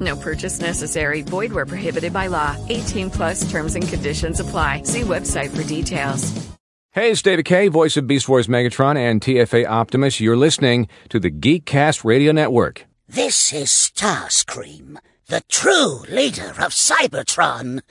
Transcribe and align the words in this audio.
No 0.00 0.16
purchase 0.16 0.60
necessary. 0.60 1.22
Void 1.22 1.52
where 1.52 1.66
prohibited 1.66 2.12
by 2.12 2.26
law. 2.26 2.56
18 2.68 3.10
plus 3.10 3.50
terms 3.50 3.74
and 3.74 3.88
conditions 3.88 4.40
apply. 4.40 4.82
See 4.82 5.00
website 5.00 5.56
for 5.56 5.66
details. 5.66 6.48
Hey, 6.92 7.10
it's 7.12 7.22
David 7.22 7.44
Kaye, 7.44 7.68
voice 7.68 7.96
of 7.96 8.06
Beast 8.06 8.28
Wars 8.28 8.48
Megatron 8.48 8.96
and 8.96 9.20
TFA 9.20 9.66
Optimus. 9.66 10.20
You're 10.20 10.36
listening 10.36 10.88
to 11.10 11.20
the 11.20 11.30
Geekcast 11.30 12.02
Radio 12.02 12.32
Network. 12.32 12.86
This 13.06 13.52
is 13.52 13.68
Starscream, 13.68 14.98
the 15.28 15.42
true 15.48 16.00
leader 16.08 16.48
of 16.58 16.72
Cybertron, 16.72 17.82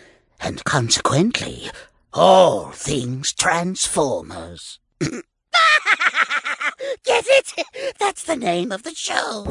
and 0.41 0.63
consequently, 0.63 1.69
all 2.11 2.71
things 2.71 3.33
Transformers. 3.33 4.79
Get 4.99 5.21
it? 7.05 7.53
That's 7.99 8.23
the 8.23 8.35
name 8.35 8.71
of 8.71 8.83
the 8.83 8.93
show. 8.93 9.45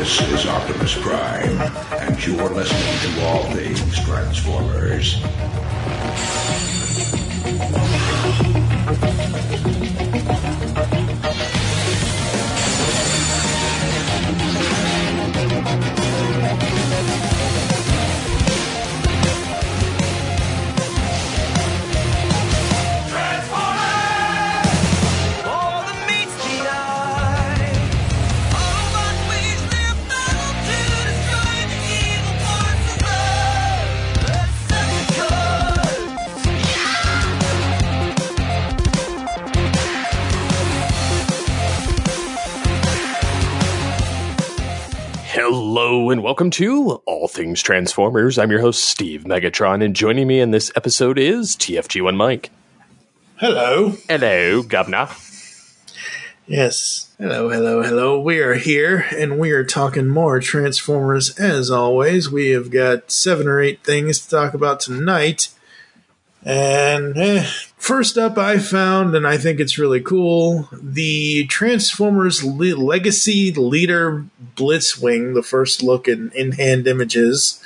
This 0.00 0.18
is 0.32 0.46
Optimus 0.46 0.98
Prime, 0.98 1.60
and 2.00 2.26
you're 2.26 2.48
listening 2.48 3.12
to 3.12 3.26
All 3.26 3.44
Things 3.52 4.02
Transformers. 4.02 5.20
Hello 45.52 46.10
and 46.10 46.22
welcome 46.22 46.48
to 46.52 47.02
All 47.06 47.26
Things 47.26 47.60
Transformers. 47.60 48.38
I'm 48.38 48.52
your 48.52 48.60
host, 48.60 48.84
Steve 48.84 49.24
Megatron, 49.24 49.84
and 49.84 49.96
joining 49.96 50.28
me 50.28 50.38
in 50.38 50.52
this 50.52 50.70
episode 50.76 51.18
is 51.18 51.56
TFG1 51.56 52.14
Mike. 52.14 52.52
Hello. 53.34 53.94
Hello, 54.08 54.62
Governor. 54.62 55.08
Yes. 56.46 57.12
Hello, 57.18 57.48
hello, 57.48 57.82
hello. 57.82 58.20
We 58.20 58.38
are 58.38 58.54
here 58.54 59.04
and 59.10 59.40
we 59.40 59.50
are 59.50 59.64
talking 59.64 60.06
more 60.06 60.38
Transformers 60.38 61.36
as 61.36 61.68
always. 61.68 62.30
We 62.30 62.50
have 62.50 62.70
got 62.70 63.10
seven 63.10 63.48
or 63.48 63.60
eight 63.60 63.82
things 63.82 64.20
to 64.20 64.30
talk 64.30 64.54
about 64.54 64.78
tonight. 64.78 65.48
And 66.42 67.16
eh, 67.18 67.42
first 67.76 68.16
up, 68.16 68.38
I 68.38 68.58
found, 68.58 69.14
and 69.14 69.26
I 69.26 69.36
think 69.36 69.60
it's 69.60 69.78
really 69.78 70.00
cool, 70.00 70.68
the 70.72 71.46
Transformers 71.46 72.42
Le- 72.42 72.76
Legacy 72.76 73.52
Leader 73.52 74.24
Blitzwing, 74.56 75.34
the 75.34 75.42
first 75.42 75.82
look 75.82 76.08
in 76.08 76.30
in 76.34 76.52
hand 76.52 76.86
images. 76.86 77.62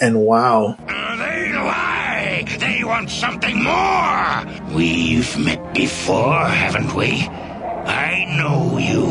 And 0.00 0.20
wow. 0.20 0.76
They 0.86 1.52
lie! 1.52 2.44
They 2.60 2.84
want 2.84 3.10
something 3.10 3.62
more! 3.62 4.44
We've 4.74 5.36
met 5.38 5.74
before, 5.74 6.44
haven't 6.46 6.94
we? 6.94 7.22
I 7.28 8.24
know 8.38 8.78
you, 8.78 9.04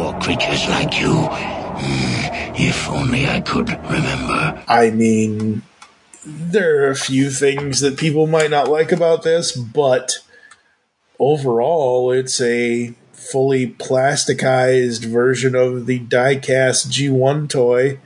or 0.00 0.18
creatures 0.20 0.68
like 0.68 0.98
you. 1.00 1.12
Hmm, 1.12 2.54
If 2.56 2.88
only 2.88 3.26
I 3.26 3.40
could 3.40 3.68
remember. 3.68 4.62
I 4.68 4.90
mean, 4.90 5.62
there 6.24 6.84
are 6.86 6.90
a 6.90 6.94
few 6.96 7.30
things 7.30 7.80
that 7.80 7.98
people 7.98 8.26
might 8.26 8.50
not 8.50 8.68
like 8.68 8.92
about 8.92 9.22
this, 9.22 9.52
but 9.56 10.12
overall, 11.18 12.10
it's 12.10 12.40
a 12.40 12.94
fully 13.12 13.66
plasticized 13.66 15.04
version 15.04 15.54
of 15.54 15.86
the 15.86 16.00
diecast 16.00 16.88
G1 16.88 17.48
toy. 17.48 17.98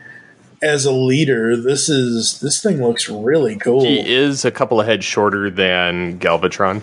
As 0.62 0.86
a 0.86 0.92
leader, 0.92 1.56
this 1.56 1.90
is 1.90 2.40
this 2.40 2.62
thing 2.62 2.82
looks 2.82 3.08
really 3.08 3.56
cool. 3.56 3.84
He 3.84 4.00
is 4.00 4.46
a 4.46 4.50
couple 4.50 4.80
of 4.80 4.86
heads 4.86 5.04
shorter 5.04 5.50
than 5.50 6.18
Galvatron, 6.18 6.80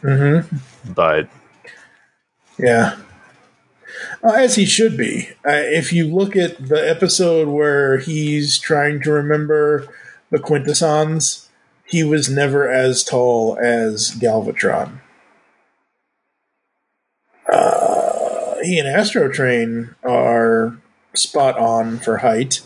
Mm-hmm. 0.00 0.56
but 0.94 1.28
Yeah. 2.58 2.96
Uh, 4.24 4.32
as 4.32 4.54
he 4.54 4.64
should 4.64 4.96
be. 4.96 5.28
Uh, 5.46 5.50
if 5.52 5.92
you 5.92 6.06
look 6.06 6.36
at 6.36 6.68
the 6.68 6.88
episode 6.88 7.48
where 7.48 7.98
he's 7.98 8.58
trying 8.58 9.02
to 9.02 9.10
remember 9.12 9.88
the 10.32 10.40
Quintessons, 10.40 11.48
he 11.84 12.02
was 12.02 12.28
never 12.28 12.68
as 12.68 13.04
tall 13.04 13.56
as 13.62 14.10
Galvatron. 14.12 15.00
Uh, 17.52 18.56
he 18.62 18.78
and 18.78 18.88
Astrotrain 18.88 19.94
are 20.02 20.78
spot 21.14 21.58
on 21.58 21.98
for 21.98 22.18
height. 22.18 22.62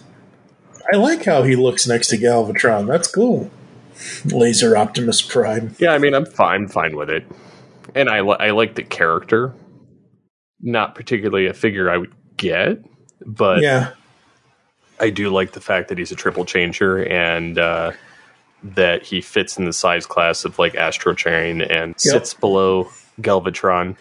I 0.92 0.96
like 0.96 1.24
how 1.24 1.42
he 1.42 1.56
looks 1.56 1.86
next 1.88 2.08
to 2.08 2.16
Galvatron. 2.16 2.86
That's 2.86 3.08
cool. 3.08 3.50
Laser 4.24 4.76
Optimus 4.76 5.20
Prime. 5.20 5.74
yeah, 5.78 5.90
I 5.90 5.98
mean, 5.98 6.14
I'm 6.14 6.26
fine, 6.26 6.68
fine 6.68 6.96
with 6.96 7.10
it, 7.10 7.26
and 7.94 8.08
I 8.08 8.20
li- 8.20 8.36
I 8.38 8.50
like 8.50 8.76
the 8.76 8.84
character. 8.84 9.54
Not 10.60 10.94
particularly 10.94 11.46
a 11.46 11.54
figure 11.54 11.90
I 11.90 11.96
would 11.96 12.14
get, 12.36 12.78
but 13.24 13.60
yeah. 13.60 13.92
I 15.00 15.10
do 15.10 15.30
like 15.30 15.52
the 15.52 15.60
fact 15.60 15.88
that 15.88 15.98
he's 15.98 16.12
a 16.12 16.16
triple 16.16 16.44
changer 16.44 17.02
and 17.04 17.58
uh, 17.58 17.92
that 18.62 19.02
he 19.02 19.20
fits 19.20 19.58
in 19.58 19.64
the 19.64 19.72
size 19.72 20.06
class 20.06 20.44
of 20.44 20.58
like 20.58 20.72
Astrotrain 20.74 21.66
and 21.68 21.98
sits 22.00 22.34
below 22.34 22.90
Galvatron. 23.20 23.96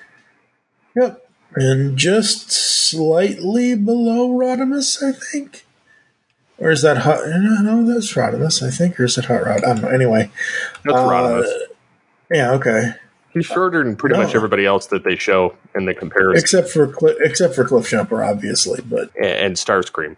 Yep. 0.95 1.22
And 1.56 1.97
just 1.97 2.51
slightly 2.51 3.75
below 3.75 4.29
Rodimus, 4.29 5.01
I 5.03 5.11
think. 5.13 5.66
Or 6.57 6.72
is 6.72 6.81
that 6.81 7.00
hot? 7.00 7.19
No, 7.27 7.62
no, 7.62 7.94
that's 7.94 8.13
Rodimus, 8.13 8.63
I 8.63 8.72
think. 8.72 9.00
Or 9.00 9.06
is 9.06 9.17
it 9.17 9.25
Hot 9.25 9.45
Rod? 9.45 9.63
I 9.63 9.73
don't 9.73 9.81
know. 9.81 9.89
Anyway. 9.89 10.31
That's 10.83 10.97
Uh, 10.97 11.09
Rodimus. 11.09 11.51
Yeah, 12.31 12.51
okay. 12.53 12.94
He's 13.31 13.45
shorter 13.45 13.83
than 13.83 13.98
pretty 13.98 14.15
much 14.15 14.33
everybody 14.33 14.65
else 14.65 14.88
that 14.88 15.03
they 15.03 15.18
show 15.18 15.56
in 15.75 15.86
the 15.86 15.94
comparison. 15.94 16.41
Except 16.41 16.69
for 16.69 16.88
Cli- 16.88 17.18
except 17.19 17.53
for 17.53 17.65
Cliffjumper, 17.65 18.25
obviously. 18.25 18.81
But 18.81 19.12
and, 19.18 19.25
and 19.25 19.56
Starscream. 19.57 20.15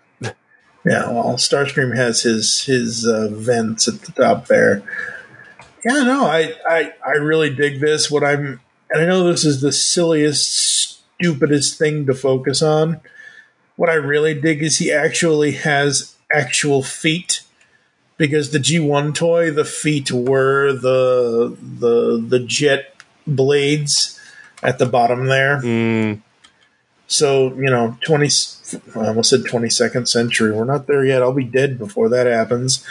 Yeah, 0.87 1.09
well, 1.11 1.35
Starscream 1.35 1.95
has 1.95 2.21
his 2.21 2.63
his 2.63 3.05
uh, 3.05 3.27
vents 3.31 3.87
at 3.87 4.01
the 4.01 4.11
top 4.11 4.47
there. 4.47 4.83
Yeah, 5.85 6.03
no, 6.03 6.25
I, 6.25 6.53
I 6.67 6.93
I 7.05 7.11
really 7.11 7.53
dig 7.53 7.79
this. 7.79 8.09
What 8.11 8.23
I'm, 8.23 8.59
and 8.89 9.01
I 9.01 9.05
know 9.05 9.29
this 9.29 9.45
is 9.45 9.61
the 9.61 9.71
silliest, 9.71 11.01
stupidest 11.19 11.77
thing 11.77 12.05
to 12.05 12.13
focus 12.13 12.61
on. 12.61 13.01
What 13.75 13.89
I 13.89 13.95
really 13.95 14.33
dig 14.39 14.63
is 14.63 14.77
he 14.77 14.91
actually 14.91 15.53
has 15.53 16.15
actual 16.33 16.83
feet, 16.83 17.43
because 18.17 18.51
the 18.51 18.59
G1 18.59 19.13
toy, 19.13 19.51
the 19.51 19.65
feet 19.65 20.11
were 20.11 20.73
the 20.73 21.55
the 21.61 22.25
the 22.27 22.39
jet 22.39 22.95
blades 23.25 24.19
at 24.63 24.79
the 24.79 24.85
bottom 24.85 25.27
there. 25.27 25.61
Mm, 25.61 26.21
So, 27.07 27.53
you 27.53 27.69
know, 27.69 27.97
20, 28.01 28.27
I 28.95 29.07
almost 29.07 29.29
said 29.29 29.41
22nd 29.41 30.07
century. 30.07 30.51
We're 30.51 30.65
not 30.65 30.87
there 30.87 31.05
yet. 31.05 31.21
I'll 31.21 31.33
be 31.33 31.43
dead 31.43 31.77
before 31.77 32.09
that 32.09 32.27
happens. 32.27 32.83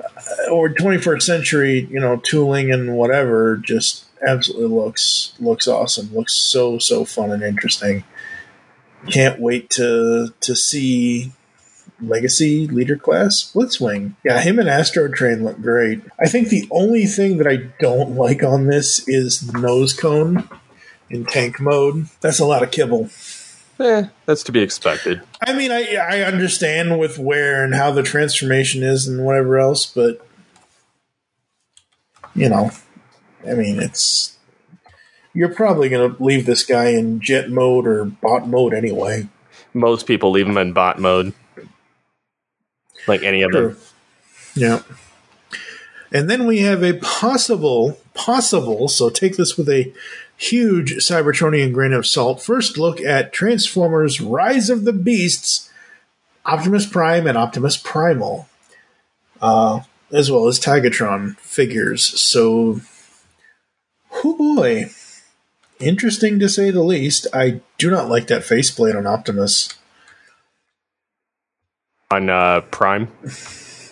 Uh, 0.00 0.50
or 0.50 0.68
21st 0.68 1.22
century, 1.22 1.88
you 1.90 2.00
know, 2.00 2.16
tooling 2.16 2.72
and 2.72 2.96
whatever 2.96 3.56
just 3.56 4.04
absolutely 4.26 4.68
looks 4.68 5.34
looks 5.38 5.68
awesome. 5.68 6.14
Looks 6.14 6.34
so 6.34 6.78
so 6.78 7.04
fun 7.04 7.30
and 7.30 7.42
interesting. 7.42 8.04
Can't 9.10 9.40
wait 9.40 9.70
to 9.70 10.34
to 10.40 10.56
see 10.56 11.32
Legacy 12.00 12.66
Leader 12.66 12.96
Class 12.96 13.50
Blitzwing. 13.54 14.14
Yeah, 14.24 14.40
him 14.40 14.58
and 14.58 14.68
Astrotrain 14.68 15.42
look 15.42 15.60
great. 15.60 16.02
I 16.18 16.28
think 16.28 16.48
the 16.48 16.66
only 16.70 17.06
thing 17.06 17.38
that 17.38 17.46
I 17.46 17.56
don't 17.80 18.14
like 18.14 18.42
on 18.42 18.66
this 18.66 19.06
is 19.08 19.40
the 19.40 19.58
nose 19.58 19.92
cone 19.92 20.48
in 21.10 21.24
tank 21.24 21.60
mode. 21.60 22.06
That's 22.20 22.38
a 22.38 22.46
lot 22.46 22.62
of 22.62 22.70
kibble. 22.70 23.10
Eh, 23.80 24.08
that's 24.26 24.42
to 24.44 24.52
be 24.52 24.60
expected. 24.60 25.22
I 25.40 25.52
mean, 25.52 25.70
I 25.70 25.94
I 25.94 26.22
understand 26.22 26.98
with 26.98 27.18
where 27.18 27.64
and 27.64 27.74
how 27.74 27.92
the 27.92 28.02
transformation 28.02 28.82
is 28.82 29.06
and 29.06 29.24
whatever 29.24 29.58
else, 29.58 29.86
but 29.86 30.26
you 32.34 32.48
know, 32.48 32.70
I 33.46 33.54
mean, 33.54 33.80
it's 33.80 34.36
you're 35.32 35.54
probably 35.54 35.88
going 35.88 36.14
to 36.14 36.22
leave 36.22 36.46
this 36.46 36.64
guy 36.64 36.88
in 36.88 37.20
jet 37.20 37.50
mode 37.50 37.86
or 37.86 38.04
bot 38.04 38.48
mode 38.48 38.74
anyway. 38.74 39.28
Most 39.72 40.06
people 40.06 40.32
leave 40.32 40.48
him 40.48 40.58
in 40.58 40.72
bot 40.72 40.98
mode, 40.98 41.32
like 43.06 43.22
any 43.22 43.42
of 43.42 43.52
them. 43.52 43.76
Yeah. 44.56 44.82
And 46.10 46.28
then 46.28 46.46
we 46.46 46.60
have 46.60 46.82
a 46.82 46.94
possible, 46.94 48.00
possible, 48.14 48.88
so 48.88 49.10
take 49.10 49.36
this 49.36 49.56
with 49.56 49.68
a 49.68 49.92
huge 50.38 50.94
Cybertronian 50.94 51.74
grain 51.74 51.92
of 51.92 52.06
salt. 52.06 52.40
First 52.40 52.78
look 52.78 53.00
at 53.00 53.32
Transformers 53.32 54.20
Rise 54.20 54.70
of 54.70 54.84
the 54.84 54.92
Beasts, 54.92 55.70
Optimus 56.46 56.86
Prime 56.86 57.26
and 57.26 57.36
Optimus 57.36 57.76
Primal, 57.76 58.48
uh, 59.42 59.80
as 60.10 60.30
well 60.30 60.46
as 60.46 60.58
Tigatron 60.58 61.36
figures. 61.38 62.04
So, 62.04 62.80
oh 64.24 64.36
boy. 64.56 64.90
Interesting 65.80 66.40
to 66.40 66.48
say 66.48 66.70
the 66.70 66.82
least. 66.82 67.26
I 67.32 67.60
do 67.76 67.90
not 67.90 68.08
like 68.08 68.26
that 68.28 68.42
faceplate 68.42 68.96
on 68.96 69.06
Optimus. 69.06 69.74
On 72.10 72.28
uh, 72.30 72.62
Prime? 72.62 73.12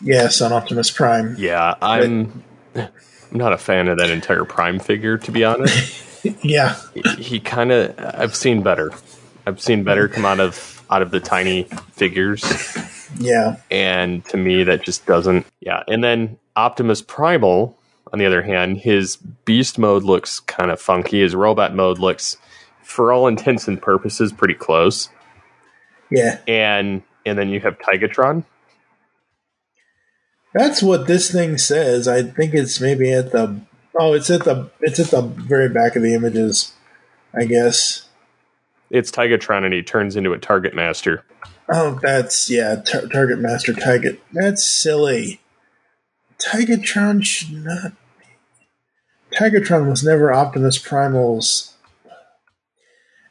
Yes, 0.00 0.40
on 0.40 0.52
Optimus 0.52 0.90
Prime. 0.90 1.37
Yeah, 1.38 1.75
I'm, 1.81 2.42
I'm 2.75 2.88
not 3.31 3.52
a 3.52 3.58
fan 3.58 3.87
of 3.87 3.99
that 3.99 4.10
entire 4.10 4.44
Prime 4.44 4.81
figure, 4.81 5.19
to 5.19 5.31
be 5.31 5.44
honest. 5.44 6.02
yeah, 6.43 6.76
he, 6.94 7.23
he 7.23 7.40
kind 7.40 7.73
of. 7.73 7.94
I've 7.99 8.34
seen 8.34 8.62
better. 8.62 8.93
I've 9.46 9.61
seen 9.61 9.84
better 9.84 10.08
come 10.08 10.25
out 10.25 10.40
of 10.40 10.82
out 10.90 11.02
of 11.02 11.11
the 11.11 11.20
tiny 11.20 11.64
figures. 11.93 12.44
Yeah, 13.19 13.56
and 13.70 14.25
to 14.26 14.37
me 14.37 14.64
that 14.64 14.82
just 14.82 15.06
doesn't. 15.06 15.46
Yeah, 15.61 15.82
and 15.88 16.02
then 16.02 16.38
Optimus 16.56 17.02
Primal, 17.02 17.78
on 18.12 18.19
the 18.19 18.26
other 18.26 18.43
hand, 18.43 18.78
his 18.78 19.17
Beast 19.17 19.78
mode 19.78 20.02
looks 20.02 20.40
kind 20.40 20.70
of 20.70 20.81
funky. 20.81 21.20
His 21.20 21.34
Robot 21.34 21.75
mode 21.75 21.99
looks, 21.99 22.37
for 22.82 23.12
all 23.12 23.26
intents 23.26 23.69
and 23.69 23.81
purposes, 23.81 24.32
pretty 24.32 24.55
close. 24.55 25.08
Yeah, 26.11 26.38
and 26.46 27.02
and 27.25 27.38
then 27.38 27.49
you 27.49 27.61
have 27.61 27.78
Tigatron. 27.78 28.44
That's 30.55 30.82
what 30.82 31.06
this 31.06 31.31
thing 31.31 31.58
says. 31.58 32.08
I 32.08 32.23
think 32.23 32.55
it's 32.55 32.81
maybe 32.81 33.12
at 33.12 33.32
the 33.32 33.61
Oh, 33.98 34.12
it's 34.12 34.31
at 34.31 34.44
the 34.44 34.70
it's 34.81 35.00
at 35.00 35.10
the 35.10 35.22
very 35.22 35.69
back 35.69 35.96
of 35.96 36.02
the 36.02 36.14
images, 36.14 36.72
I 37.34 37.44
guess. 37.44 38.08
It's 38.90 39.10
Tigatron, 39.10 39.64
and 39.64 39.75
he 39.75 39.82
turns 39.82 40.16
into 40.16 40.32
a 40.32 40.38
Target 40.38 40.75
Master. 40.75 41.25
Oh, 41.69 41.98
that's 42.02 42.48
yeah, 42.48 42.76
tar- 42.76 43.08
Target 43.08 43.40
Master 43.40 43.72
Tigat. 43.72 44.19
That's 44.32 44.64
silly. 44.64 45.40
Tigatron 46.38 47.25
should 47.25 47.64
not. 47.64 47.93
Be. 48.19 49.37
Tigatron 49.37 49.88
was 49.88 50.04
never 50.04 50.32
Optimus 50.32 50.78
Primal's. 50.78 51.72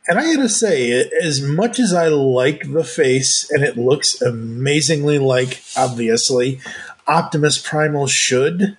And 0.08 0.20
I 0.20 0.36
gotta 0.36 0.50
say, 0.50 0.92
as 1.24 1.42
much 1.42 1.80
as 1.80 1.94
I 1.94 2.10
like 2.10 2.72
the 2.72 2.84
face, 2.84 3.50
and 3.50 3.64
it 3.64 3.78
looks 3.78 4.22
amazingly 4.22 5.18
like, 5.18 5.64
obviously, 5.76 6.60
Optimus 7.08 7.58
Primal 7.58 8.06
should 8.06 8.78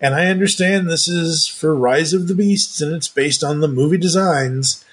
and 0.00 0.14
I 0.14 0.26
understand 0.26 0.88
this 0.88 1.08
is 1.08 1.46
for 1.46 1.74
Rise 1.74 2.12
of 2.12 2.28
the 2.28 2.34
Beasts 2.34 2.80
and 2.80 2.94
it's 2.94 3.08
based 3.08 3.42
on 3.42 3.60
the 3.60 3.68
movie 3.68 3.98
designs. 3.98 4.84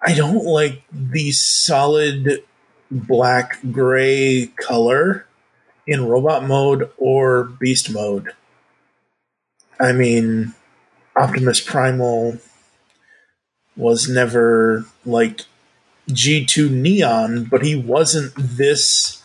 I 0.00 0.14
don't 0.14 0.44
like 0.44 0.82
the 0.92 1.32
solid 1.32 2.44
black 2.90 3.58
gray 3.72 4.52
color 4.56 5.26
in 5.86 6.06
robot 6.06 6.44
mode 6.44 6.90
or 6.98 7.44
beast 7.44 7.90
mode. 7.90 8.32
I 9.80 9.92
mean, 9.92 10.54
Optimus 11.16 11.60
Primal 11.60 12.38
was 13.76 14.08
never 14.08 14.84
like 15.06 15.42
G2 16.10 16.70
Neon, 16.70 17.44
but 17.44 17.64
he 17.64 17.74
wasn't 17.74 18.32
this 18.36 19.22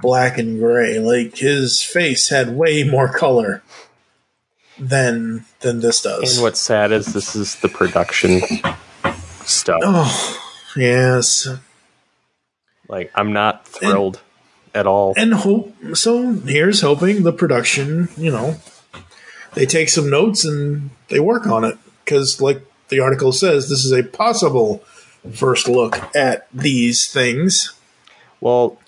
black 0.00 0.38
and 0.38 0.58
gray. 0.58 0.98
Like 0.98 1.36
his 1.36 1.82
face 1.82 2.28
had 2.28 2.56
way 2.56 2.82
more 2.84 3.12
color 3.12 3.62
than 4.78 5.44
than 5.60 5.80
this 5.80 6.02
does. 6.02 6.36
And 6.36 6.42
what's 6.42 6.60
sad 6.60 6.92
is 6.92 7.12
this 7.12 7.36
is 7.36 7.56
the 7.56 7.68
production 7.68 8.40
stuff. 9.44 9.80
Oh, 9.84 10.42
yes. 10.76 11.48
Like 12.88 13.10
I'm 13.14 13.32
not 13.32 13.66
thrilled 13.68 14.20
and, 14.72 14.80
at 14.80 14.86
all. 14.86 15.14
And 15.16 15.34
hope 15.34 15.74
so 15.94 16.32
here's 16.32 16.80
hoping 16.80 17.22
the 17.22 17.32
production, 17.32 18.08
you 18.16 18.30
know, 18.30 18.56
they 19.54 19.66
take 19.66 19.88
some 19.88 20.10
notes 20.10 20.44
and 20.44 20.90
they 21.08 21.20
work 21.20 21.46
on 21.46 21.64
it 21.64 21.78
cuz 22.06 22.40
like 22.40 22.64
the 22.88 23.00
article 23.00 23.32
says 23.32 23.68
this 23.68 23.84
is 23.84 23.92
a 23.92 24.02
possible 24.02 24.82
first 25.32 25.68
look 25.68 25.98
at 26.16 26.48
these 26.52 27.06
things. 27.06 27.74
Well, 28.40 28.78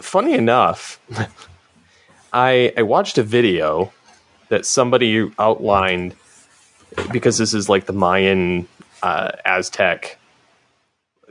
funny 0.00 0.34
enough, 0.34 1.00
I 2.32 2.72
I 2.76 2.82
watched 2.82 3.18
a 3.18 3.22
video 3.22 3.92
that 4.48 4.66
somebody 4.66 5.30
outlined 5.38 6.14
because 7.12 7.38
this 7.38 7.54
is 7.54 7.68
like 7.68 7.86
the 7.86 7.92
Mayan 7.92 8.66
uh, 9.02 9.32
Aztec 9.44 10.18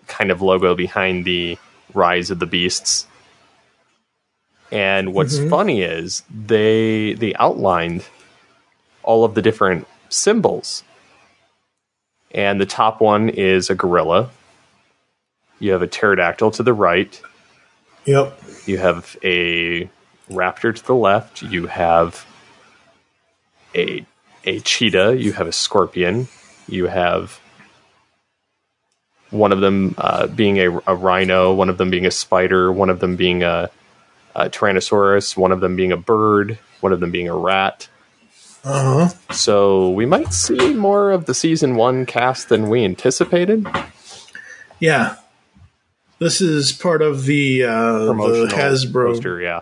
kind 0.07 0.31
of 0.31 0.41
logo 0.41 0.75
behind 0.75 1.25
the 1.25 1.57
Rise 1.93 2.31
of 2.31 2.39
the 2.39 2.45
Beasts. 2.45 3.07
And 4.71 5.13
what's 5.13 5.37
mm-hmm. 5.37 5.49
funny 5.49 5.81
is 5.81 6.23
they 6.29 7.13
they 7.13 7.33
outlined 7.35 8.05
all 9.03 9.23
of 9.23 9.35
the 9.35 9.41
different 9.41 9.87
symbols. 10.09 10.83
And 12.31 12.59
the 12.59 12.65
top 12.65 12.99
one 12.99 13.29
is 13.29 13.69
a 13.69 13.75
gorilla. 13.75 14.29
You 15.59 15.71
have 15.71 15.81
a 15.81 15.87
pterodactyl 15.87 16.51
to 16.51 16.63
the 16.63 16.73
right. 16.73 17.19
Yep. 18.07 18.41
You 18.65 18.77
have 18.77 19.17
a 19.23 19.89
raptor 20.29 20.73
to 20.73 20.85
the 20.85 20.95
left. 20.95 21.43
You 21.43 21.67
have 21.67 22.25
a 23.75 24.05
a 24.45 24.59
cheetah, 24.61 25.17
you 25.17 25.33
have 25.33 25.45
a 25.45 25.51
scorpion, 25.51 26.29
you 26.69 26.87
have 26.87 27.39
one 29.29 29.51
of 29.51 29.59
them 29.59 29.93
uh, 29.97 30.27
being 30.27 30.57
a, 30.57 30.79
a, 30.87 30.95
rhino, 30.95 31.53
one 31.53 31.67
of 31.67 31.77
them 31.77 31.89
being 31.89 32.05
a 32.05 32.11
spider, 32.11 32.71
one 32.71 32.89
of 32.89 33.01
them 33.01 33.17
being 33.17 33.43
a, 33.43 33.69
a 34.37 34.49
tyrannosaurus, 34.49 35.35
one 35.35 35.51
of 35.51 35.59
them 35.59 35.75
being 35.75 35.91
a 35.91 35.97
bird, 35.97 36.57
one 36.79 36.93
of 36.93 37.01
them 37.01 37.11
being 37.11 37.27
a 37.27 37.35
rat. 37.35 37.89
Uh-huh. 38.63 39.09
So 39.33 39.89
we 39.89 40.05
might 40.05 40.33
see 40.33 40.73
more 40.73 41.11
of 41.11 41.25
the 41.25 41.33
season 41.33 41.75
one 41.75 42.05
cast 42.05 42.47
than 42.47 42.69
we 42.69 42.85
anticipated. 42.85 43.67
Yeah, 44.79 45.17
this 46.19 46.41
is 46.41 46.71
part 46.71 47.01
of 47.01 47.25
the, 47.25 47.63
uh, 47.63 48.05
the 48.05 48.13
Hasbro 48.51 49.13
poster, 49.13 49.41
yeah, 49.41 49.61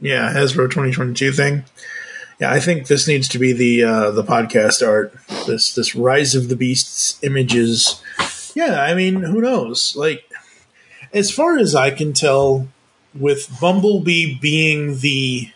yeah 0.00 0.32
Hasbro 0.32 0.70
2022 0.70 1.32
thing. 1.32 1.64
Yeah, 2.38 2.52
I 2.52 2.60
think 2.60 2.86
this 2.86 3.08
needs 3.08 3.28
to 3.28 3.38
be 3.38 3.52
the 3.52 3.84
uh, 3.84 4.10
the 4.10 4.22
podcast 4.22 4.86
art. 4.86 5.14
This 5.46 5.74
this 5.74 5.94
Rise 5.94 6.34
of 6.34 6.50
the 6.50 6.56
Beasts 6.56 7.18
images. 7.22 8.02
Yeah, 8.54 8.80
I 8.82 8.94
mean, 8.94 9.22
who 9.22 9.40
knows? 9.40 9.96
Like, 9.96 10.30
as 11.14 11.30
far 11.30 11.56
as 11.56 11.74
I 11.74 11.90
can 11.90 12.12
tell, 12.12 12.68
with 13.14 13.58
Bumblebee 13.58 14.38
being 14.38 14.98
the 14.98 15.50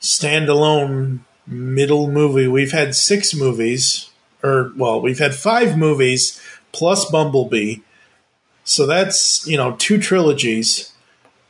standalone 0.00 1.20
middle 1.46 2.08
movie, 2.08 2.46
we've 2.46 2.72
had 2.72 2.94
six 2.94 3.34
movies, 3.34 4.10
or 4.44 4.72
well, 4.76 5.00
we've 5.00 5.18
had 5.18 5.34
five 5.34 5.76
movies 5.76 6.40
plus 6.70 7.10
Bumblebee. 7.10 7.78
So 8.64 8.86
that's 8.86 9.46
you 9.46 9.56
know 9.56 9.76
two 9.76 9.98
trilogies, 9.98 10.92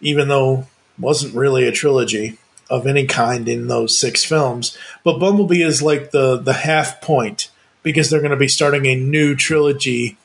even 0.00 0.28
though 0.28 0.66
wasn't 0.98 1.34
really 1.34 1.66
a 1.66 1.72
trilogy 1.72 2.38
of 2.70 2.86
any 2.86 3.06
kind 3.06 3.48
in 3.48 3.68
those 3.68 3.98
six 3.98 4.24
films. 4.24 4.76
But 5.04 5.18
Bumblebee 5.18 5.62
is 5.62 5.82
like 5.82 6.10
the 6.10 6.38
the 6.38 6.54
half 6.54 7.00
point 7.00 7.50
because 7.82 8.08
they're 8.08 8.20
going 8.20 8.30
to 8.30 8.36
be 8.36 8.48
starting 8.48 8.86
a 8.86 8.94
new 8.94 9.34
trilogy 9.34 10.16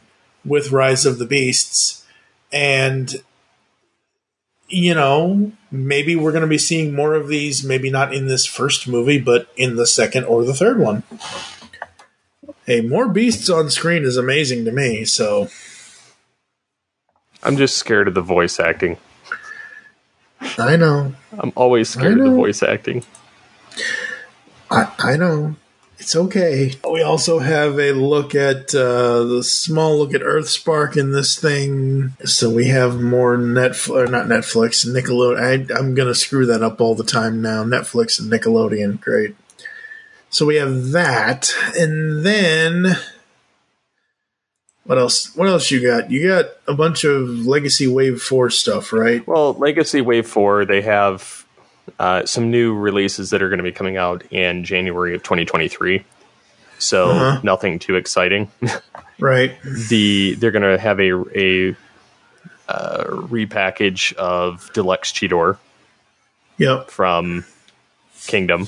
with 0.45 0.71
Rise 0.71 1.05
of 1.05 1.19
the 1.19 1.25
Beasts, 1.25 2.05
and 2.51 3.21
you 4.69 4.93
know, 4.93 5.51
maybe 5.71 6.15
we're 6.15 6.31
going 6.31 6.41
to 6.41 6.47
be 6.47 6.57
seeing 6.57 6.93
more 6.93 7.13
of 7.13 7.27
these, 7.27 7.63
maybe 7.63 7.89
not 7.89 8.13
in 8.13 8.27
this 8.27 8.45
first 8.45 8.87
movie, 8.87 9.19
but 9.19 9.47
in 9.55 9.77
the 9.77 9.87
second 9.87 10.25
or 10.25 10.43
the 10.43 10.53
third 10.53 10.77
one. 10.77 11.03
Hey, 12.65 12.81
more 12.81 13.07
beasts 13.07 13.49
on 13.49 13.69
screen 13.69 14.03
is 14.03 14.17
amazing 14.17 14.65
to 14.65 14.73
me, 14.73 15.05
so 15.05 15.49
I'm 17.43 17.57
just 17.57 17.77
scared 17.77 18.07
of 18.07 18.13
the 18.13 18.21
voice 18.21 18.59
acting. 18.59 18.97
I 20.57 20.75
know. 20.75 21.13
I'm 21.37 21.51
always 21.55 21.89
scared 21.89 22.19
of 22.19 22.25
the 22.25 22.31
voice 22.31 22.63
acting. 22.63 23.03
I, 24.69 24.91
I 24.99 25.17
know. 25.17 25.55
It's 25.99 26.15
okay. 26.15 26.73
We 26.89 27.01
also 27.01 27.39
have 27.39 27.79
a 27.79 27.91
look 27.91 28.35
at 28.35 28.73
uh, 28.75 29.23
the 29.23 29.43
small 29.43 29.97
look 29.97 30.13
at 30.13 30.21
Earthspark 30.21 30.95
in 30.95 31.11
this 31.11 31.39
thing. 31.39 32.13
So 32.23 32.51
we 32.51 32.67
have 32.67 33.01
more 33.01 33.35
Netflix, 33.35 33.89
or 33.89 34.07
not 34.07 34.27
Netflix, 34.27 34.85
Nickelodeon. 34.85 35.71
I, 35.71 35.77
I'm 35.77 35.95
going 35.95 36.07
to 36.07 36.15
screw 36.15 36.45
that 36.45 36.61
up 36.61 36.81
all 36.81 36.93
the 36.93 37.03
time 37.03 37.41
now. 37.41 37.63
Netflix 37.63 38.19
and 38.19 38.31
Nickelodeon. 38.31 39.01
Great. 39.01 39.35
So 40.29 40.45
we 40.45 40.57
have 40.57 40.91
that. 40.91 41.51
And 41.75 42.23
then. 42.23 42.95
What 44.87 44.97
else? 44.97 45.35
What 45.35 45.47
else 45.49 45.69
you 45.69 45.85
got? 45.85 46.09
You 46.09 46.27
got 46.27 46.45
a 46.67 46.73
bunch 46.73 47.03
of 47.03 47.27
Legacy 47.45 47.87
Wave 47.87 48.21
4 48.21 48.49
stuff, 48.49 48.91
right? 48.93 49.25
Well, 49.27 49.53
Legacy 49.53 50.01
Wave 50.01 50.25
4, 50.27 50.63
they 50.65 50.81
have 50.81 51.45
uh, 51.99 52.25
some 52.25 52.49
new 52.51 52.73
releases 52.73 53.29
that 53.31 53.41
are 53.41 53.49
going 53.49 53.57
to 53.59 53.63
be 53.63 53.71
coming 53.73 53.97
out 53.97 54.23
in 54.31 54.63
January 54.63 55.13
of 55.13 55.23
2023. 55.23 56.03
So 56.79 57.09
Uh-huh. 57.11 57.41
nothing 57.43 57.79
too 57.79 57.95
exciting. 57.95 58.49
Right. 59.19 59.57
the 59.89 60.35
they're 60.35 60.51
going 60.51 60.61
to 60.61 60.77
have 60.77 60.99
a 60.99 61.11
a 61.35 61.75
uh, 62.69 63.03
repackage 63.07 64.13
of 64.13 64.69
Deluxe 64.73 65.11
Cheetor 65.11 65.57
Yep. 66.59 66.91
from 66.91 67.43
Kingdom 68.27 68.67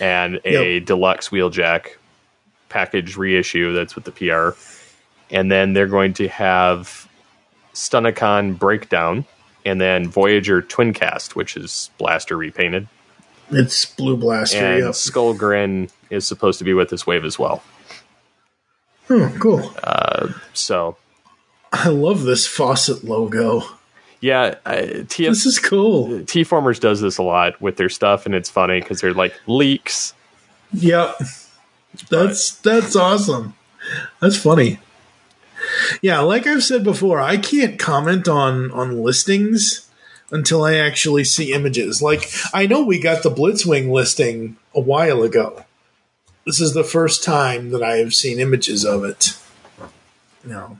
and 0.00 0.40
a 0.44 0.78
deluxe 0.78 1.30
Wheeljack 1.30 1.96
package 2.68 3.16
reissue 3.16 3.72
that's 3.74 3.96
with 3.96 4.04
the 4.04 4.12
PR. 4.12 4.56
And 5.30 5.50
then 5.50 5.72
they're 5.72 5.86
going 5.88 6.12
to 6.14 6.28
have 6.28 7.08
Stunticon 7.74 8.58
Breakdown 8.58 9.24
and 9.64 9.80
then 9.80 10.08
Voyager 10.08 10.62
Twincast, 10.62 11.34
which 11.34 11.56
is 11.56 11.90
Blaster 11.98 12.36
repainted. 12.36 12.86
It's 13.50 13.84
Blue 13.84 14.16
Blaster. 14.16 14.58
and 14.58 14.84
Yep. 14.84 14.92
Skullgrin 14.92 15.90
is 16.10 16.26
supposed 16.26 16.58
to 16.58 16.64
be 16.64 16.74
with 16.74 16.90
this 16.90 17.06
wave 17.06 17.24
as 17.24 17.38
well. 17.38 17.62
Oh, 19.08 19.32
cool. 19.40 19.72
Uh, 19.84 20.28
so 20.52 20.96
I 21.72 21.88
love 21.88 22.22
this 22.24 22.46
faucet 22.46 23.04
logo. 23.04 23.62
yeah, 24.20 24.54
uh, 24.66 24.72
TF- 24.74 25.28
This 25.28 25.46
is 25.46 25.58
cool. 25.58 26.24
T 26.24 26.42
Formers 26.44 26.78
does 26.80 27.00
this 27.00 27.18
a 27.18 27.22
lot 27.22 27.60
with 27.60 27.76
their 27.76 27.88
stuff, 27.88 28.26
and 28.26 28.34
it's 28.34 28.50
funny 28.50 28.80
because 28.80 29.00
they're 29.00 29.14
like 29.14 29.34
leaks. 29.46 30.12
Yep. 30.72 31.20
That's 32.10 32.50
that's 32.56 32.96
awesome. 32.96 33.54
That's 34.20 34.36
funny. 34.36 34.78
Yeah, 36.02 36.20
like 36.20 36.46
I've 36.46 36.62
said 36.62 36.84
before, 36.84 37.20
I 37.20 37.36
can't 37.36 37.78
comment 37.78 38.28
on 38.28 38.70
on 38.70 39.02
listings 39.02 39.88
until 40.30 40.64
I 40.64 40.74
actually 40.74 41.24
see 41.24 41.52
images. 41.52 42.02
Like 42.02 42.30
I 42.52 42.66
know 42.66 42.84
we 42.84 43.00
got 43.00 43.22
the 43.22 43.30
Blitzwing 43.30 43.90
listing 43.90 44.56
a 44.74 44.80
while 44.80 45.22
ago. 45.22 45.64
This 46.44 46.60
is 46.60 46.74
the 46.74 46.84
first 46.84 47.24
time 47.24 47.70
that 47.70 47.82
I 47.82 47.96
have 47.96 48.14
seen 48.14 48.38
images 48.38 48.84
of 48.84 49.04
it. 49.04 49.36
No. 50.44 50.78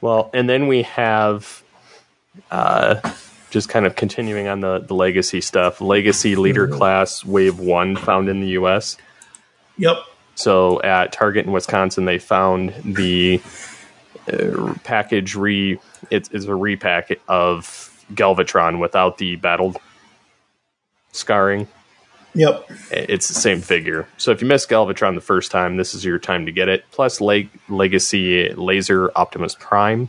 Well, 0.00 0.30
and 0.32 0.48
then 0.48 0.66
we 0.68 0.82
have 0.82 1.62
uh, 2.50 3.00
just 3.50 3.68
kind 3.68 3.86
of 3.86 3.96
continuing 3.96 4.48
on 4.48 4.60
the 4.60 4.78
the 4.80 4.94
legacy 4.94 5.40
stuff. 5.40 5.80
Legacy 5.80 6.36
leader 6.36 6.68
class 6.68 7.24
wave 7.24 7.58
one 7.58 7.96
found 7.96 8.28
in 8.28 8.40
the 8.40 8.48
U.S. 8.48 8.96
Yep. 9.78 9.96
So 10.34 10.80
at 10.82 11.12
Target 11.12 11.46
in 11.46 11.52
Wisconsin, 11.52 12.04
they 12.04 12.18
found 12.18 12.74
the 12.84 13.40
uh, 14.32 14.74
package 14.84 15.34
re. 15.34 15.78
It's, 16.10 16.28
it's 16.30 16.46
a 16.46 16.54
repack 16.54 17.10
of 17.28 18.04
Galvatron 18.12 18.80
without 18.80 19.18
the 19.18 19.36
battle 19.36 19.74
scarring. 21.12 21.68
Yep. 22.34 22.70
It's 22.90 23.28
the 23.28 23.34
same 23.34 23.60
figure. 23.60 24.08
So 24.16 24.30
if 24.30 24.40
you 24.40 24.48
missed 24.48 24.70
Galvatron 24.70 25.14
the 25.14 25.20
first 25.20 25.50
time, 25.50 25.76
this 25.76 25.94
is 25.94 26.04
your 26.04 26.18
time 26.18 26.46
to 26.46 26.52
get 26.52 26.68
it. 26.68 26.84
Plus 26.90 27.20
Leg- 27.20 27.50
Legacy 27.68 28.48
Laser 28.54 29.10
Optimus 29.14 29.54
Prime, 29.58 30.08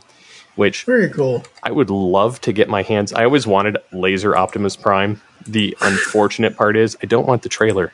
which 0.56 0.84
Very 0.84 1.10
cool. 1.10 1.44
I 1.62 1.70
would 1.70 1.90
love 1.90 2.40
to 2.42 2.52
get 2.52 2.68
my 2.68 2.82
hands. 2.82 3.12
I 3.12 3.24
always 3.24 3.46
wanted 3.46 3.76
Laser 3.92 4.34
Optimus 4.34 4.74
Prime. 4.74 5.20
The 5.46 5.76
unfortunate 5.82 6.56
part 6.56 6.76
is 6.76 6.96
I 7.02 7.06
don't 7.06 7.26
want 7.26 7.42
the 7.42 7.50
trailer. 7.50 7.92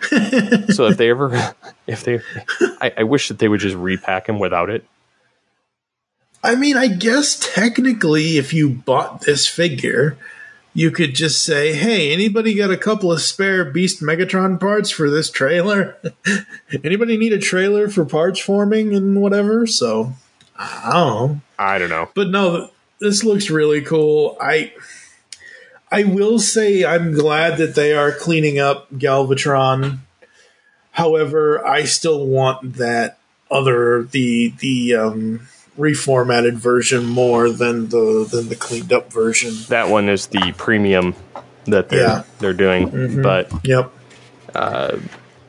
So 0.00 0.86
if 0.86 0.96
they 0.96 1.10
ever, 1.10 1.54
if 1.86 2.04
they, 2.04 2.20
I, 2.80 2.92
I 2.98 3.02
wish 3.04 3.28
that 3.28 3.38
they 3.38 3.48
would 3.48 3.60
just 3.60 3.76
repack 3.76 4.28
him 4.28 4.38
without 4.38 4.70
it. 4.70 4.84
I 6.42 6.54
mean, 6.54 6.76
I 6.76 6.86
guess 6.86 7.38
technically, 7.54 8.38
if 8.38 8.52
you 8.52 8.68
bought 8.68 9.22
this 9.22 9.48
figure, 9.48 10.16
you 10.72 10.90
could 10.90 11.14
just 11.14 11.42
say, 11.42 11.72
"Hey, 11.72 12.12
anybody 12.12 12.54
got 12.54 12.70
a 12.70 12.76
couple 12.76 13.10
of 13.10 13.20
spare 13.20 13.64
Beast 13.64 14.00
Megatron 14.00 14.60
parts 14.60 14.90
for 14.90 15.10
this 15.10 15.30
trailer? 15.30 15.98
anybody 16.84 17.16
need 17.16 17.32
a 17.32 17.38
trailer 17.38 17.88
for 17.88 18.04
parts 18.04 18.38
forming 18.38 18.94
and 18.94 19.20
whatever?" 19.20 19.66
So, 19.66 20.14
I 20.56 20.92
don't 20.92 21.32
know. 21.32 21.40
I 21.58 21.78
don't 21.78 21.90
know. 21.90 22.08
But 22.14 22.28
no, 22.28 22.70
this 23.00 23.24
looks 23.24 23.50
really 23.50 23.82
cool. 23.82 24.36
I 24.40 24.72
I 25.90 26.04
will 26.04 26.38
say 26.38 26.84
I'm 26.84 27.12
glad 27.12 27.56
that 27.58 27.74
they 27.74 27.94
are 27.94 28.12
cleaning 28.12 28.58
up 28.58 28.90
Galvatron. 28.92 29.98
However, 30.92 31.64
I 31.66 31.84
still 31.84 32.26
want 32.26 32.74
that 32.74 33.18
other 33.50 34.02
the 34.02 34.52
the 34.58 34.94
um 34.94 35.48
reformatted 35.78 36.54
version 36.54 37.06
more 37.06 37.50
than 37.50 37.88
the 37.88 38.28
than 38.30 38.48
the 38.48 38.56
cleaned 38.56 38.92
up 38.92 39.12
version. 39.12 39.54
That 39.68 39.88
one 39.88 40.08
is 40.08 40.26
the 40.26 40.52
premium 40.56 41.14
that 41.66 41.88
they're 41.88 42.00
Yeah. 42.00 42.22
they're 42.40 42.52
doing, 42.52 42.90
Mhm. 42.90 43.22
but 43.22 43.50
Yep. 43.64 43.90
Uh, 44.54 44.96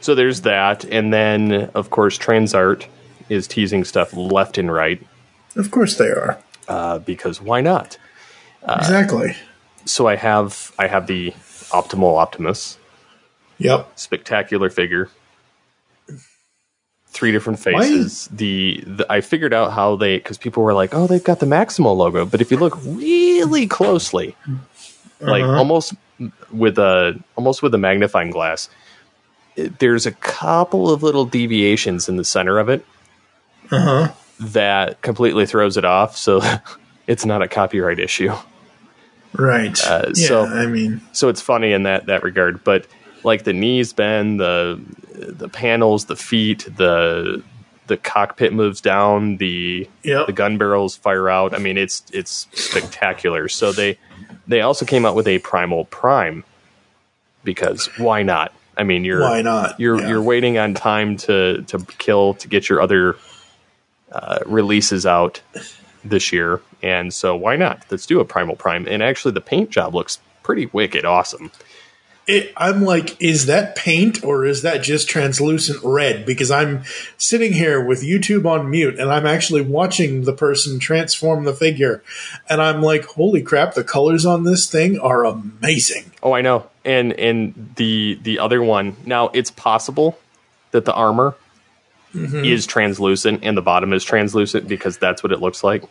so 0.02 0.14
there's 0.16 0.42
that, 0.42 0.86
and 0.86 1.12
then 1.14 1.70
of 1.74 1.90
course 1.90 2.18
Transart 2.18 2.86
is 3.28 3.48
teasing 3.48 3.84
stuff 3.84 4.14
left 4.16 4.58
and 4.58 4.72
right 4.72 5.02
Of 5.56 5.72
course 5.72 5.96
they 5.96 6.10
are. 6.10 6.38
uh, 6.68 7.00
because 7.00 7.42
why 7.42 7.62
not? 7.62 7.98
Uh, 8.64 8.78
exactly. 8.80 9.36
So 9.90 10.08
I 10.08 10.16
have 10.16 10.72
I 10.80 10.88
have 10.88 11.08
the 11.08 11.32
Optimal 11.72 12.18
Optimus. 12.18 12.78
Yep. 13.58 13.92
Spectacular 14.00 14.70
figure. 14.70 15.10
Three 17.08 17.32
different 17.32 17.60
faces. 17.60 18.30
The, 18.32 18.84
the 18.86 19.06
I 19.12 19.22
figured 19.22 19.54
out 19.54 19.74
how 19.74 19.96
they 19.96 20.18
because 20.18 20.38
people 20.38 20.62
were 20.64 20.74
like, 20.76 20.94
oh, 20.94 21.08
they've 21.08 21.24
got 21.24 21.40
the 21.40 21.48
Maximal 21.48 21.98
logo, 21.98 22.24
but 22.26 22.40
if 22.40 22.52
you 22.52 22.58
look 22.58 22.78
really 22.86 23.66
closely, 23.68 24.36
like 25.20 25.44
Uh-huh. 25.44 25.58
almost 25.58 25.94
with 26.52 26.78
a 26.78 27.20
almost 27.36 27.64
with 27.64 27.74
a 27.74 27.78
magnifying 27.80 28.30
glass, 28.30 28.70
it- 29.56 29.80
there's 29.80 30.06
a 30.06 30.12
couple 30.12 30.90
of 30.92 31.02
little 31.02 31.26
deviations 31.26 32.08
in 32.08 32.16
the 32.18 32.24
center 32.24 32.60
of 32.60 32.70
it 32.70 32.86
Uh 33.72 33.80
huh. 33.80 34.12
that 34.40 35.02
completely 35.02 35.48
throws 35.48 35.78
it 35.78 35.86
off. 35.86 36.16
So 36.16 36.42
it's 37.08 37.26
not 37.26 37.42
a 37.42 37.48
copyright 37.48 38.00
issue. 38.00 38.32
Right. 39.34 39.78
Uh, 39.86 40.12
yeah. 40.16 40.28
so 40.28 40.46
I 40.46 40.66
mean, 40.66 41.02
so 41.12 41.30
it's 41.30 41.42
funny 41.42 41.72
in 41.72 41.84
that 41.84 42.08
that 42.08 42.24
regard. 42.24 42.64
But 42.64 42.88
like 43.24 43.44
the 43.44 43.54
knees 43.54 43.94
bend, 43.94 44.40
the 44.40 44.82
the 45.14 45.50
panels, 45.50 46.06
the 46.06 46.16
feet, 46.16 46.68
the 46.78 47.44
the 47.88 47.98
cockpit 47.98 48.54
moves 48.54 48.82
down, 48.82 49.38
the 49.38 49.88
Yep. 50.04 50.28
the 50.28 50.34
gun 50.34 50.58
barrels 50.58 50.96
fire 50.96 51.30
out. 51.30 51.54
I 51.54 51.58
mean, 51.60 51.78
it's 51.78 52.04
it's 52.12 52.48
spectacular. 52.54 53.48
So 53.48 53.72
they 53.72 53.98
they 54.48 54.62
also 54.62 54.86
came 54.86 55.06
out 55.06 55.16
with 55.16 55.28
a 55.28 55.40
primal 55.40 55.86
prime 55.86 56.44
because 57.44 57.88
why 57.98 58.24
not? 58.24 58.52
I 58.78 58.84
mean, 58.84 59.04
you're 59.04 59.22
Why 59.22 59.42
not? 59.42 59.80
You're 59.80 60.00
Yeah. 60.00 60.08
you're 60.10 60.22
waiting 60.22 60.58
on 60.58 60.74
time 60.74 61.18
to 61.18 61.62
to 61.64 61.80
kill 61.98 62.34
to 62.36 62.48
get 62.48 62.70
your 62.70 62.82
other 62.82 63.16
uh, 64.12 64.40
releases 64.46 65.06
out 65.06 65.42
this 66.04 66.32
year, 66.32 66.62
and 66.82 67.14
so 67.14 67.36
why 67.36 67.56
not? 67.56 67.86
Let's 67.90 68.06
do 68.06 68.20
a 68.20 68.26
primal 68.26 68.56
prime. 68.56 68.88
And 68.88 69.04
actually, 69.04 69.34
the 69.34 69.42
paint 69.42 69.70
job 69.70 69.94
looks 69.96 70.20
pretty 70.44 70.68
wicked 70.68 71.06
awesome. 71.06 71.52
it, 72.30 72.54
I'm 72.56 72.84
like, 72.84 73.20
is 73.20 73.48
that 73.48 73.76
paint 73.76 74.24
or 74.24 74.46
is 74.46 74.62
that 74.62 74.84
just 74.84 75.10
translucent 75.10 75.80
red? 75.84 76.28
Because 76.28 76.52
I'm 76.52 76.84
sitting 77.18 77.54
here 77.54 77.84
with 77.84 78.04
YouTube 78.04 78.46
on 78.46 78.70
mute 78.70 79.00
and 79.00 79.12
I'm 79.12 79.26
actually 79.26 79.62
watching 79.62 80.26
the 80.26 80.34
person 80.34 80.80
transform 80.80 81.46
the 81.46 81.54
figure, 81.54 82.04
and 82.48 82.62
I'm 82.62 82.82
like, 82.84 83.06
holy 83.06 83.42
crap, 83.42 83.74
the 83.74 83.84
colors 83.84 84.28
on 84.28 84.44
this 84.44 84.70
thing 84.70 85.00
are 85.00 85.26
amazing. 85.26 86.12
Oh, 86.22 86.34
I 86.34 86.42
know. 86.42 86.70
And 86.86 87.14
and 87.14 87.74
the 87.78 88.20
the 88.22 88.38
other 88.40 88.62
one 88.62 88.96
now 89.06 89.30
it's 89.30 89.52
possible 89.52 90.20
that 90.72 90.86
the 90.86 90.94
armor 90.94 91.36
Mhm. 92.14 92.46
is 92.46 92.66
translucent 92.66 93.42
and 93.44 93.56
the 93.58 93.62
bottom 93.62 93.94
is 93.94 94.04
translucent 94.04 94.68
because 94.68 94.98
that's 94.98 95.22
what 95.24 95.32
it 95.32 95.40
looks 95.42 95.64
like. 95.64 95.84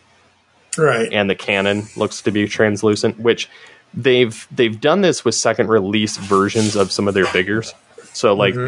Right. 0.77 1.09
and 1.11 1.29
the 1.29 1.35
cannon 1.35 1.87
looks 1.97 2.21
to 2.21 2.31
be 2.31 2.47
translucent, 2.47 3.19
which 3.19 3.49
they've 3.93 4.47
they've 4.51 4.79
done 4.79 5.01
this 5.01 5.25
with 5.25 5.35
second 5.35 5.67
release 5.67 6.15
versions 6.17 6.75
of 6.75 6.91
some 6.91 7.07
of 7.07 7.13
their 7.15 7.25
figures. 7.25 7.73
So 8.13 8.33
like 8.33 8.53
Mhm. 8.53 8.65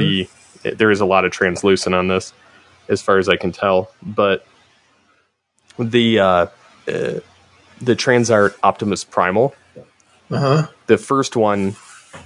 the 0.63 0.71
there 0.75 0.91
is 0.91 0.99
a 0.99 1.05
lot 1.05 1.25
of 1.25 1.31
translucent 1.31 1.93
on 1.95 2.07
this, 2.07 2.33
as 2.89 3.01
far 3.01 3.17
as 3.17 3.29
I 3.29 3.35
can 3.37 3.51
tell. 3.51 3.91
But 4.01 4.45
the 5.79 6.19
uh, 6.19 6.25
uh, 6.25 6.47
the 6.87 7.95
Transart 7.95 8.55
Optimus 8.63 9.03
Primal, 9.03 9.55
Uh 10.29 10.37
huh. 10.37 10.67
the 10.87 10.97
first 10.97 11.35
one 11.35 11.75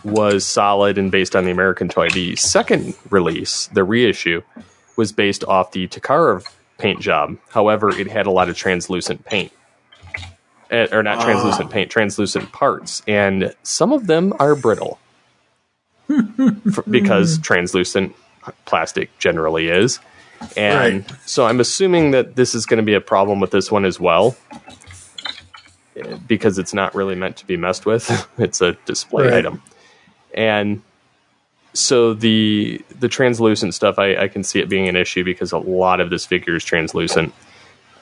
was 0.03 0.45
solid 0.45 0.97
and 0.97 1.11
based 1.11 1.35
on 1.35 1.45
the 1.45 1.51
American 1.51 1.89
toy. 1.89 2.09
The 2.09 2.35
second 2.37 2.95
release, 3.09 3.67
the 3.73 3.83
reissue, 3.83 4.41
was 4.95 5.11
based 5.11 5.43
off 5.45 5.71
the 5.71 5.87
Takara 5.87 6.45
paint 6.77 6.99
job. 7.01 7.37
However, 7.49 7.89
it 7.89 8.07
had 8.07 8.25
a 8.27 8.31
lot 8.31 8.49
of 8.49 8.55
translucent 8.57 9.25
paint. 9.25 9.51
Eh, 10.71 10.87
Or 10.91 11.03
not 11.03 11.19
Ah. 11.19 11.23
translucent 11.23 11.69
paint, 11.71 11.91
translucent 11.91 12.51
parts. 12.51 13.01
And 13.07 13.53
some 13.63 13.91
of 13.93 14.07
them 14.07 14.33
are 14.39 14.55
brittle. 14.55 14.99
For- 16.73 16.83
because 16.89 17.37
translucent 17.39 18.15
plastic 18.65 19.17
generally 19.19 19.69
is. 19.69 19.99
And 20.57 21.05
so 21.25 21.45
I'm 21.45 21.59
assuming 21.59 22.11
that 22.11 22.35
this 22.35 22.53
is 22.53 22.65
going 22.65 22.77
to 22.77 22.83
be 22.83 22.93
a 22.93 23.01
problem 23.01 23.39
with 23.39 23.51
this 23.51 23.71
one 23.71 23.85
as 23.85 23.99
well. 23.99 24.35
eh, 25.95 26.17
Because 26.27 26.57
it's 26.57 26.73
not 26.73 26.93
really 26.93 27.15
meant 27.15 27.37
to 27.37 27.45
be 27.47 27.57
messed 27.57 27.85
with. 27.85 28.27
it's 28.37 28.61
a 28.61 28.73
display 28.85 29.25
Right. 29.25 29.33
item. 29.35 29.61
And 30.33 30.81
so 31.75 32.13
the 32.13 32.81
the 32.99 33.07
translucent 33.07 33.73
stuff 33.73 33.99
I, 33.99 34.15
I 34.15 34.27
can 34.27 34.43
see 34.43 34.59
it 34.59 34.69
being 34.69 34.87
an 34.87 34.95
issue 34.95 35.23
because 35.23 35.51
a 35.51 35.57
lot 35.57 35.99
of 35.99 36.09
this 36.09 36.25
figure 36.25 36.55
is 36.55 36.63
translucent 36.63 37.33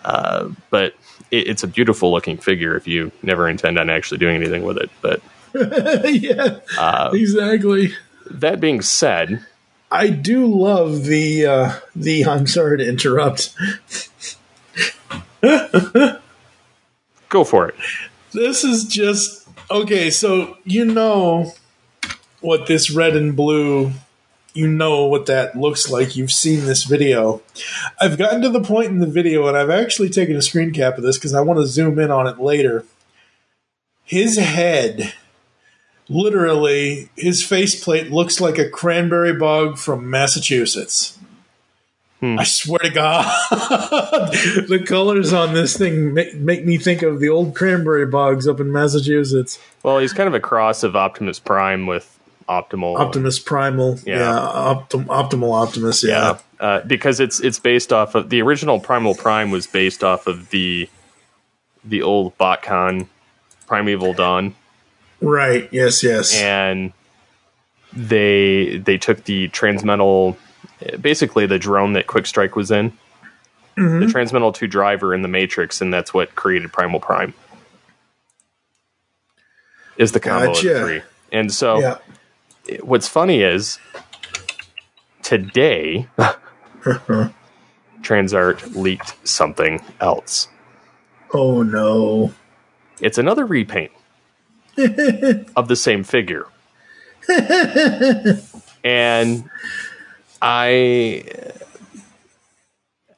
uh, 0.06 0.50
but 0.70 0.94
it, 1.32 1.48
it's 1.48 1.63
a 1.63 1.68
beautiful 1.68 2.12
looking 2.12 2.38
figure 2.38 2.75
if 2.75 2.88
you 2.88 3.12
never 3.22 3.50
intend 3.50 3.80
on 3.80 3.89
actually 3.89 4.20
doing 4.20 4.36
anything 4.36 4.63
with 4.63 4.77
it 4.77 4.89
but 5.01 5.22
yeah. 6.12 6.60
uh, 6.77 7.12
Exactly. 7.13 7.94
that 8.30 8.60
being 8.60 8.82
said 8.82 9.46
I 9.92 10.10
do 10.10 10.48
love 10.48 11.03
the 11.03 11.46
uh, 11.46 11.74
the. 11.96 12.25
I'm 12.25 12.48
sorry 12.48 12.80
to 12.80 12.89
interrupt. 12.89 13.53
go 17.30 17.44
for 17.44 17.70
it 17.70 17.75
This 18.32 18.63
is 18.63 18.86
just 18.86 19.48
okay. 19.70 20.10
So 20.10 20.58
you 20.63 20.86
know 20.86 21.53
what 22.44 22.68
this 22.68 22.92
red 22.92 23.16
and 23.16 23.36
blue. 23.36 23.92
You 24.54 24.68
know 24.68 25.06
what 25.06 25.26
that 25.26 25.56
looks 25.56 25.90
like. 25.90 26.16
You've 26.16 26.32
seen 26.32 26.66
this 26.66 26.84
video. 26.84 27.42
I've 28.00 28.20
gotten 28.20 28.42
to 28.44 28.50
the 28.50 28.62
point 28.62 28.90
in 28.90 29.00
the 29.00 29.08
video, 29.08 29.48
and 29.48 29.58
I've 29.58 29.72
actually 29.72 30.10
taken 30.10 30.36
a 30.36 30.44
screen 30.44 30.72
cap 30.72 30.98
of 30.98 31.04
this 31.04 31.18
because 31.18 31.34
I 31.34 31.42
want 31.42 31.60
to 31.60 31.66
zoom 31.66 31.98
in 31.98 32.12
on 32.12 32.28
it 32.28 32.40
later. 32.40 32.86
His 34.04 34.38
head, 34.38 35.14
literally, 36.08 37.10
his 37.16 37.44
faceplate 37.44 38.12
looks 38.12 38.40
like 38.40 38.60
a 38.60 38.70
cranberry 38.70 39.34
bog 39.34 39.80
from 39.80 40.08
Massachusetts. 40.08 41.18
Hmm. 42.20 42.40
I 42.40 42.44
swear 42.44 42.80
to 42.80 42.90
God, 42.90 43.26
the 44.70 44.82
colors 44.88 45.34
on 45.34 45.54
this 45.54 45.76
thing 45.76 46.14
make, 46.14 46.36
make 46.36 46.64
me 46.64 46.78
think 46.78 47.02
of 47.02 47.20
the 47.20 47.28
old 47.28 47.54
cranberry 47.54 48.06
bogs 48.06 48.48
up 48.48 48.62
in 48.62 48.72
Massachusetts. 48.72 49.60
well 49.84 50.00
he's 50.00 50.14
kind 50.14 50.30
of 50.30 50.34
a 50.34 50.40
cross 50.40 50.84
of 50.84 50.96
optimus 50.96 51.40
prime 51.40 51.86
with 51.86 52.18
optimal 52.48 52.98
Optimus 53.00 53.40
Primal, 53.40 54.00
Yeah. 54.06 54.20
yeah, 54.20 54.74
Optim- 54.76 55.06
Optimal 55.06 55.54
Optimus, 55.54 56.04
yeah. 56.04 56.38
uh, 56.60 56.82
because 56.82 57.20
it's 57.20 57.40
it's 57.40 57.60
based 57.60 57.92
off 57.94 58.16
of 58.16 58.30
the 58.30 58.42
original 58.42 58.80
primal 58.80 59.16
prime 59.16 59.52
was 59.52 59.68
based 59.68 60.04
off 60.04 60.28
of 60.28 60.50
the 60.50 60.90
the 61.84 62.02
old 62.02 62.38
botcon 62.38 63.08
primeval 63.68 64.14
dawn 64.14 64.56
right. 65.22 65.68
Yes, 65.72 66.04
yes, 66.04 66.40
and 66.40 66.94
they 67.94 68.78
they 68.78 68.98
took 68.98 69.24
the 69.26 69.50
transmetal 69.50 70.36
basically 71.00 71.46
the 71.46 71.60
drone 71.60 71.94
that 71.94 72.08
quick 72.08 72.25
strike 72.25 72.56
was 72.56 72.72
in 72.72 72.92
Mm-hmm. 73.75 74.01
the 74.01 74.06
transmetal 74.06 74.53
2 74.53 74.68
driver 74.68 75.16
in 75.16 75.24
the 75.24 75.27
matrix 75.27 75.82
and 75.82 75.92
that's 75.92 76.14
what 76.14 76.36
created 76.36 76.72
primal 76.72 77.00
prime 77.00 77.34
is 79.98 80.12
the 80.12 80.20
combo 80.20 80.50
of 80.51 80.56
Gotcha. 80.56 80.68
the 80.70 80.79
three 80.79 81.01
and 81.32 81.51
so 81.51 81.79
yeah. 81.79 81.98
What's 82.82 83.08
funny 83.08 83.42
is 83.42 83.80
today 85.22 86.08
transart 88.02 88.76
leaked 88.76 89.16
something 89.28 89.82
else. 90.00 90.48
Oh 91.34 91.64
no! 91.64 92.34
it's 93.02 93.18
another 93.18 93.46
repaint 93.46 93.92
of 95.56 95.68
the 95.68 95.76
same 95.76 96.04
figure. 96.04 96.46
And 98.84 99.50
I 100.42 101.24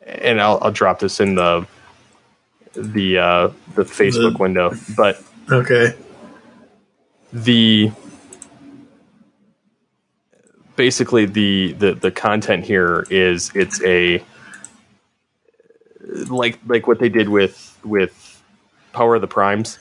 and 0.05 0.39
I'll, 0.39 0.59
I'll 0.61 0.71
drop 0.71 0.99
this 0.99 1.19
in 1.19 1.35
the 1.35 1.65
the 2.73 3.17
uh, 3.17 3.47
the 3.75 3.83
Facebook 3.83 4.33
The- 4.33 4.37
window, 4.39 4.73
but 4.95 5.21
Okay, 5.51 5.95
the 7.33 7.91
basically 10.75 11.25
the, 11.25 11.73
the 11.73 11.93
the 11.93 12.11
content 12.11 12.65
here 12.65 13.05
is 13.09 13.51
it's 13.55 13.81
a 13.83 14.23
like 16.29 16.59
like 16.67 16.87
what 16.87 16.99
they 16.99 17.09
did 17.09 17.29
with 17.29 17.77
with 17.83 18.41
Power 18.93 19.15
of 19.15 19.21
the 19.21 19.27
Primes, 19.27 19.77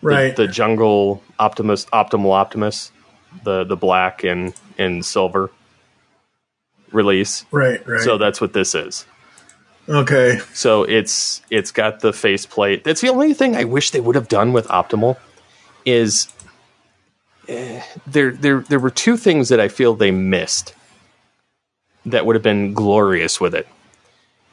the- 0.00 0.06
right. 0.08 0.36
The, 0.36 0.48
Jungle 0.48 1.22
Optimus, 1.38 1.84
Optimal 1.86 2.32
Optimus, 2.32 2.90
the 3.44 3.64
the 3.64 3.76
black 3.76 4.24
and 4.24 4.54
and 4.78 5.04
silver 5.04 5.50
release. 6.90 7.44
right, 7.50 7.86
right. 7.86 8.00
So 8.02 8.18
that's 8.18 8.40
what 8.40 8.52
this 8.52 8.74
is. 8.74 9.06
okay, 9.88 10.40
So 10.54 10.82
it's 10.84 11.42
it's 11.50 11.70
got 11.70 12.00
the 12.00 12.12
faceplate. 12.12 12.84
That's 12.84 13.00
the 13.00 13.08
only 13.10 13.34
thing 13.34 13.56
I 13.56 13.64
wish 13.64 13.90
they 13.90 14.00
would 14.00 14.14
have 14.14 14.28
done 14.28 14.52
with 14.52 14.66
Optimal 14.68 15.16
is 15.84 16.28
eh, 17.48 17.82
there 18.06 18.32
there 18.32 18.60
there 18.60 18.78
were 18.78 18.90
two 18.90 19.16
things 19.16 19.48
that 19.48 19.60
I 19.60 19.68
feel 19.68 19.94
they 19.94 20.10
missed 20.10 20.74
that 22.06 22.26
would 22.26 22.36
have 22.36 22.42
been 22.42 22.74
glorious 22.74 23.40
with 23.40 23.54
it. 23.54 23.66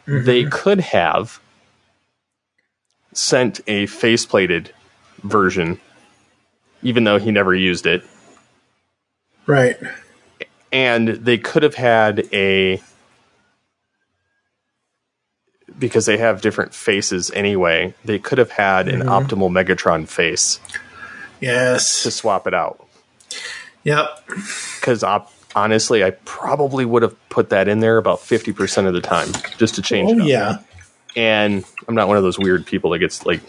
They 0.06 0.46
could 0.46 0.80
have 0.80 1.40
sent 3.14 3.60
a 3.68 3.86
faceplated 3.86 4.72
version, 5.24 5.80
even 6.82 7.04
though 7.04 7.20
he 7.20 7.32
never 7.32 7.54
used 7.54 7.86
it, 7.86 8.04
right. 9.46 9.78
and 10.72 11.10
they 11.10 11.38
could 11.38 11.64
have 11.64 11.76
had 11.76 12.28
a 12.34 12.82
because 15.78 16.06
they 16.06 16.18
have 16.18 16.42
different 16.42 16.74
faces 16.74 17.32
anyway. 17.32 17.94
They 18.04 18.20
could 18.20 18.38
have 18.38 18.52
had 18.52 18.88
an 18.88 19.02
optimal 19.02 19.50
Megatron 19.50 20.08
face 20.08 20.60
Yes. 21.40 22.04
to 22.04 22.12
swap 22.12 22.48
it 22.48 22.54
out. 22.54 22.86
Yep. 23.84 24.28
Because 24.80 25.04
honestly, 25.56 26.04
I 26.04 26.12
probably 26.12 26.86
would 26.86 27.02
have 27.04 27.16
put 27.30 27.50
that 27.50 27.68
in 27.68 27.80
there 27.80 27.98
about 27.98 28.20
fifty 28.22 28.52
percent 28.54 28.88
of 28.88 28.94
the 28.94 29.02
time 29.02 29.30
just 29.58 29.76
to 29.76 29.82
change 29.82 30.10
Oh 30.12 30.16
it 30.16 30.22
up. 30.22 30.28
yeah. 30.28 30.58
And 31.16 31.64
I'm 31.88 31.96
not 31.96 32.08
one 32.08 32.18
of 32.18 32.24
those 32.24 32.38
weird 32.38 32.66
people 32.66 32.92
that 32.92 33.00
gets 33.00 33.26
like 33.26 33.42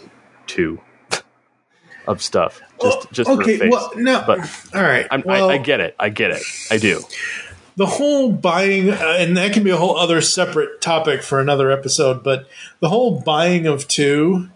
two 0.47 0.79
of 2.07 2.21
stuff 2.21 2.59
just 2.81 2.97
Oh, 2.97 3.05
just 3.11 3.29
okay. 3.29 3.69
Well, 3.69 3.91
no. 3.95 4.23
but 4.25 4.39
All 4.73 4.81
right. 4.81 5.05
Well, 5.25 5.49
I, 5.49 5.53
I 5.55 5.57
get 5.59 5.79
it. 5.81 5.95
I 5.99 6.09
get 6.09 6.31
it. 6.31 6.41
I 6.71 6.77
do. 6.77 7.01
the 7.75 7.85
whole 7.85 8.31
buying, 8.31 8.89
uh, 8.89 9.15
and 9.19 9.37
that 9.37 9.53
can 9.53 9.63
be 9.63 9.69
a 9.69 9.77
whole 9.77 9.95
other 9.97 10.19
separate 10.21 10.81
topic 10.81 11.21
for 11.23 11.39
another 11.39 11.69
episode, 11.71 12.23
but 12.23 12.47
the 12.79 12.89
whole 12.89 13.19
buying 13.21 13.67
of 13.67 13.87
two, 13.87 14.49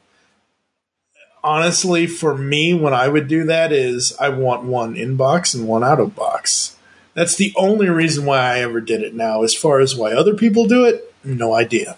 honestly, 1.46 2.08
for 2.08 2.36
me, 2.36 2.74
when 2.74 2.94
I 2.94 3.08
would 3.08 3.28
do 3.28 3.46
that 3.46 3.72
is 3.72 4.16
I 4.20 4.30
want 4.30 4.64
one 4.64 4.96
inbox 4.96 5.56
and 5.56 5.68
one 5.68 5.84
out 5.84 6.00
of 6.00 6.16
box. 6.16 6.76
That's 7.14 7.38
the 7.38 7.54
only 7.56 7.88
reason 7.88 8.26
why 8.26 8.40
I 8.40 8.60
ever 8.60 8.82
did 8.82 9.02
it 9.02 9.16
now. 9.16 9.44
As 9.44 9.56
far 9.56 9.80
as 9.80 9.96
why 9.96 10.12
other 10.12 10.34
people 10.34 10.68
do 10.68 10.84
it, 10.84 11.14
no 11.24 11.54
idea. 11.54 11.96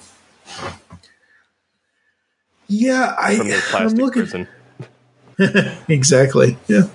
Yeah, 2.67 3.15
I, 3.17 3.37
From 3.37 3.81
I'm 3.81 3.95
looking. 3.95 4.47
Exactly. 5.87 6.57
Yeah. 6.67 6.89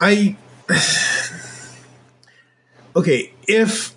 I 0.00 0.36
Okay, 2.96 3.32
if 3.48 3.96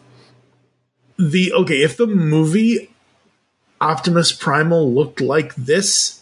the 1.20 1.54
okay, 1.54 1.84
if 1.84 1.98
the 1.98 2.08
movie 2.08 2.90
Optimus 3.80 4.32
Primal 4.32 4.92
looked 4.92 5.22
like 5.22 5.54
this 5.56 6.17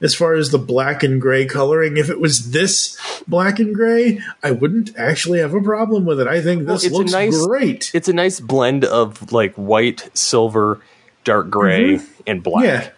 as 0.00 0.14
far 0.14 0.34
as 0.34 0.50
the 0.50 0.58
black 0.58 1.02
and 1.02 1.20
gray 1.20 1.44
coloring, 1.46 1.96
if 1.96 2.08
it 2.10 2.20
was 2.20 2.52
this 2.52 2.96
black 3.26 3.58
and 3.58 3.74
gray, 3.74 4.20
I 4.42 4.52
wouldn't 4.52 4.96
actually 4.96 5.40
have 5.40 5.54
a 5.54 5.60
problem 5.60 6.04
with 6.06 6.20
it. 6.20 6.26
I 6.28 6.40
think 6.40 6.66
this 6.66 6.86
a 6.86 6.90
looks 6.90 7.12
nice- 7.12 7.44
great. 7.46 7.90
It's 7.94 8.08
a 8.08 8.12
nice 8.12 8.38
blend 8.40 8.84
of 8.84 9.32
like 9.32 9.54
white, 9.54 10.08
silver, 10.16 10.80
dark 11.24 11.50
gray, 11.50 12.00
and 12.26 12.42
black. 12.42 12.64
Mm-hmm. 12.64 12.84
Yeah. 12.84 12.90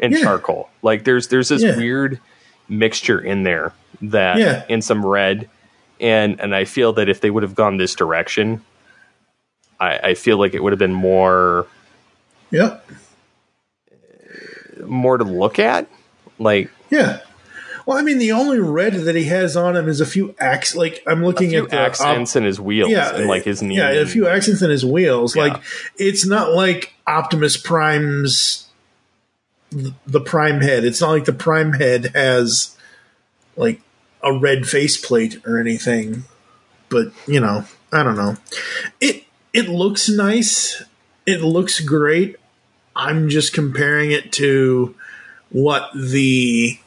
and 0.00 0.12
Yeah. 0.12 0.20
charcoal. 0.20 0.68
Like 0.82 1.04
there's 1.04 1.28
there's 1.28 1.48
this 1.48 1.62
Yeah. 1.62 1.76
weird 1.76 2.18
mixture 2.68 3.18
in 3.20 3.44
there 3.44 3.72
that 4.02 4.38
Yeah. 4.38 4.64
in 4.68 4.82
some 4.82 5.06
red, 5.06 5.48
and 6.00 6.40
and 6.40 6.54
I 6.54 6.64
feel 6.64 6.92
that 6.94 7.08
if 7.08 7.20
they 7.20 7.30
would 7.30 7.42
have 7.44 7.54
gone 7.54 7.76
this 7.78 7.94
direction, 7.94 8.62
I, 9.80 9.98
I 10.10 10.14
feel 10.14 10.36
like 10.36 10.52
it 10.52 10.62
would 10.62 10.72
have 10.72 10.78
been 10.80 10.92
more 10.92 11.66
Yep. 12.50 12.84
more 14.84 15.16
to 15.18 15.24
look 15.24 15.58
at. 15.58 15.86
Like 16.38 16.70
Yeah. 16.90 17.20
Well, 17.86 17.98
I 17.98 18.02
mean, 18.02 18.16
the 18.18 18.32
only 18.32 18.58
red 18.60 18.94
that 18.94 19.14
he 19.14 19.24
has 19.24 19.58
on 19.58 19.76
him 19.76 19.88
is 19.88 20.00
a 20.00 20.06
few 20.06 20.34
acts. 20.38 20.74
Like 20.74 21.02
I'm 21.06 21.22
looking 21.22 21.54
at 21.54 21.68
the 21.68 21.78
accents 21.78 22.34
in 22.34 22.44
his 22.44 22.58
wheels 22.58 22.90
and 22.90 23.26
like 23.26 23.44
his 23.44 23.62
knee. 23.62 23.76
Yeah, 23.76 23.90
a 23.90 24.06
few 24.06 24.26
accents 24.26 24.62
in 24.62 24.70
his 24.70 24.84
wheels. 24.84 25.36
Yeah. 25.36 25.42
Like 25.42 25.62
it's 25.96 26.26
not 26.26 26.52
like 26.52 26.94
Optimus 27.06 27.58
Prime's 27.58 28.68
the 29.70 30.20
Prime 30.20 30.60
head. 30.60 30.84
It's 30.84 31.00
not 31.00 31.10
like 31.10 31.24
the 31.26 31.32
Prime 31.32 31.74
head 31.74 32.12
has 32.14 32.76
like 33.56 33.80
a 34.22 34.32
red 34.32 34.66
faceplate 34.66 35.44
or 35.46 35.58
anything. 35.58 36.24
But 36.88 37.08
you 37.26 37.40
know, 37.40 37.64
I 37.92 38.02
don't 38.02 38.16
know. 38.16 38.36
It 39.00 39.24
it 39.52 39.68
looks 39.68 40.08
nice. 40.08 40.82
It 41.26 41.42
looks 41.42 41.80
great. 41.80 42.36
I'm 42.96 43.28
just 43.28 43.52
comparing 43.52 44.10
it 44.10 44.32
to 44.32 44.94
what 45.54 45.88
the 45.94 46.78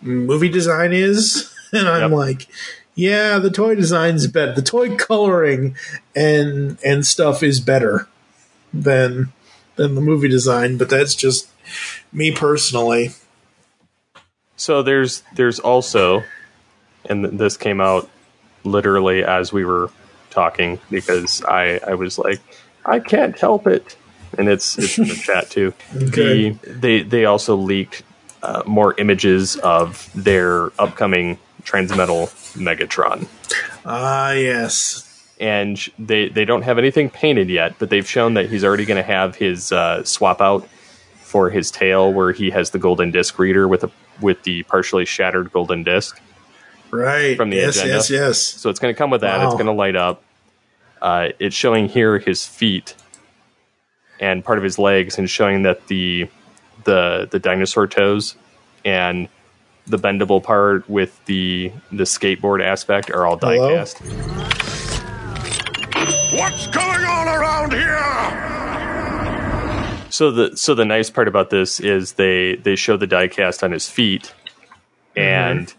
movie 0.00 0.48
design 0.48 0.92
is, 0.94 1.54
and 1.72 1.86
I'm 1.86 2.10
Yep. 2.10 2.18
like, 2.18 2.46
yeah, 2.94 3.38
the 3.38 3.50
toy 3.50 3.74
design's 3.74 4.26
better. 4.26 4.54
The 4.54 4.62
toy 4.62 4.96
coloring 4.96 5.76
and 6.16 6.78
and 6.84 7.06
stuff 7.06 7.42
is 7.42 7.60
better 7.60 8.08
than 8.72 9.32
than 9.76 9.94
the 9.94 10.00
movie 10.00 10.28
design, 10.28 10.76
but 10.78 10.88
that's 10.90 11.14
just 11.14 11.48
me 12.12 12.32
personally. 12.32 13.10
So 14.56 14.82
there's 14.82 15.22
there's 15.36 15.60
also, 15.60 16.24
and 17.04 17.24
this 17.38 17.56
came 17.56 17.80
out 17.80 18.08
literally 18.64 19.22
as 19.22 19.52
we 19.52 19.64
were 19.64 19.90
talking 20.30 20.80
because 20.90 21.44
I 21.44 21.78
I 21.86 21.94
was 21.94 22.18
like 22.18 22.40
I 22.84 22.98
can't 23.00 23.38
help 23.38 23.66
it, 23.66 23.96
and 24.38 24.48
it's 24.48 24.78
it's 24.78 24.98
in 24.98 25.08
the 25.08 25.14
chat 25.22 25.50
too. 25.50 25.74
Okay. 25.94 26.50
The, 26.50 26.70
they 26.70 27.02
they 27.02 27.24
also 27.24 27.56
leaked 27.56 28.02
uh, 28.42 28.62
more 28.66 28.94
images 28.98 29.56
of 29.56 30.10
their 30.14 30.66
upcoming 30.80 31.38
Transmetal 31.64 32.28
Megatron. 32.56 33.26
Ah, 33.84 34.32
yes. 34.32 35.04
and 35.40 35.78
they 35.98 36.28
they 36.28 36.44
don't 36.44 36.62
have 36.62 36.78
anything 36.78 37.10
painted 37.10 37.50
yet, 37.50 37.74
but 37.78 37.90
they've 37.90 38.08
shown 38.08 38.34
that 38.34 38.48
he's 38.48 38.64
already 38.64 38.84
going 38.86 38.96
to 38.96 39.02
have 39.02 39.36
his 39.36 39.72
uh, 39.72 40.02
swap 40.04 40.40
out 40.40 40.66
for 41.16 41.50
his 41.50 41.70
tail, 41.70 42.12
where 42.12 42.32
he 42.32 42.50
has 42.50 42.70
the 42.70 42.78
golden 42.78 43.10
disc 43.10 43.38
reader 43.38 43.68
with 43.68 43.84
a 43.84 43.90
with 44.20 44.42
the 44.44 44.62
partially 44.64 45.04
shattered 45.04 45.52
golden 45.52 45.82
disc. 45.82 46.20
Right. 46.90 47.36
From 47.36 47.50
the 47.50 47.56
yes, 47.56 47.76
agenda. 47.76 47.94
yes, 47.94 48.10
yes. 48.10 48.38
So 48.40 48.70
it's 48.70 48.80
going 48.80 48.94
to 48.94 48.98
come 48.98 49.10
with 49.10 49.20
that. 49.20 49.44
It's 49.44 49.52
going 49.54 49.66
to 49.66 49.72
light 49.72 49.94
up. 49.94 50.22
Uh, 51.02 51.28
it's 51.38 51.54
showing 51.54 51.88
here 51.88 52.18
his 52.18 52.46
feet 52.46 52.94
and 54.20 54.44
part 54.44 54.58
of 54.58 54.64
his 54.64 54.78
legs, 54.78 55.18
and 55.18 55.28
showing 55.28 55.62
that 55.62 55.86
the 55.88 56.28
the 56.84 57.28
the 57.30 57.38
dinosaur 57.38 57.86
toes 57.86 58.34
and 58.84 59.28
the 59.86 59.98
bendable 59.98 60.42
part 60.42 60.88
with 60.88 61.24
the 61.26 61.72
the 61.90 62.04
skateboard 62.04 62.62
aspect 62.62 63.10
are 63.10 63.26
all 63.26 63.38
Hello? 63.38 63.70
die-cast. 63.70 64.00
What's 66.34 66.66
going 66.68 67.04
on 67.04 67.28
around 67.28 67.72
here? 67.72 67.96
So 70.10 70.30
the 70.30 70.56
so 70.56 70.74
the 70.74 70.84
nice 70.84 71.10
part 71.10 71.28
about 71.28 71.50
this 71.50 71.80
is 71.80 72.14
they 72.14 72.56
they 72.56 72.76
show 72.76 72.96
the 72.96 73.06
diecast 73.06 73.62
on 73.62 73.72
his 73.72 73.88
feet 73.88 74.34
mm-hmm. 75.16 75.20
and 75.20 75.74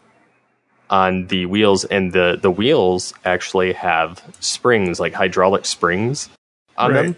on 0.89 1.27
the 1.27 1.45
wheels 1.45 1.85
and 1.85 2.13
the 2.13 2.37
the 2.41 2.49
wheels 2.51 3.13
actually 3.25 3.73
have 3.73 4.23
springs 4.39 4.99
like 4.99 5.13
hydraulic 5.13 5.65
springs 5.65 6.29
on 6.77 6.91
Right. 6.93 7.01
them 7.03 7.15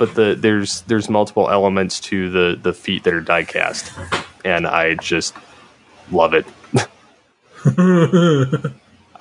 but 0.00 0.14
the 0.14 0.34
there's 0.34 0.80
there's 0.82 1.08
multiple 1.10 1.50
elements 1.50 2.00
to 2.00 2.30
the 2.30 2.58
the 2.60 2.72
feet 2.72 3.04
that 3.04 3.12
are 3.12 3.22
diecast 3.22 3.92
and 4.44 4.66
I 4.66 4.94
just 4.94 5.34
love 6.10 6.32
it. 6.34 6.46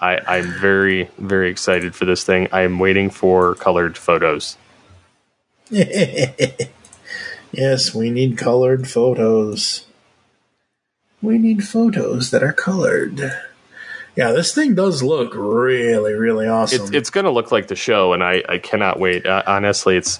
I 0.02 0.20
I'm 0.26 0.48
very 0.60 1.10
very 1.18 1.50
excited 1.52 1.94
for 1.96 2.06
this 2.06 2.24
thing. 2.24 2.48
I'm 2.54 2.80
waiting 2.80 3.10
for 3.10 3.56
colored 3.56 3.98
photos. 3.98 4.56
yes, 5.70 6.64
we 7.94 8.10
need 8.10 8.38
colored 8.38 8.88
photos. 8.88 9.86
We 11.22 11.38
need 11.38 11.68
photos 11.68 12.32
that 12.32 12.42
are 12.42 12.54
colored. 12.54 13.34
Yeah, 14.16 14.32
this 14.32 14.56
thing 14.56 14.76
does 14.76 15.04
look 15.04 15.34
really, 15.36 16.14
really 16.14 16.48
awesome. 16.48 16.82
It's 16.82 16.92
it's 16.92 17.10
going 17.10 17.26
to 17.26 17.32
look 17.32 17.52
like 17.52 17.68
the 17.68 17.76
show, 17.76 18.14
and 18.14 18.24
I, 18.24 18.44
I 18.48 18.58
cannot 18.58 19.00
wait. 19.00 19.26
Uh, 19.26 19.44
honestly, 19.46 19.98
it's 19.98 20.20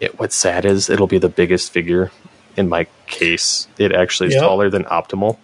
it, 0.00 0.18
what's 0.18 0.34
sad 0.34 0.64
is 0.64 0.88
it'll 0.90 1.06
be 1.06 1.18
the 1.18 1.28
biggest 1.28 1.72
figure 1.72 2.10
in 2.56 2.68
my 2.68 2.86
case. 3.06 3.68
It 3.78 3.92
actually 3.92 4.28
is 4.30 4.34
Yep. 4.34 4.42
taller 4.42 4.70
than 4.70 4.84
optimal, 4.84 5.36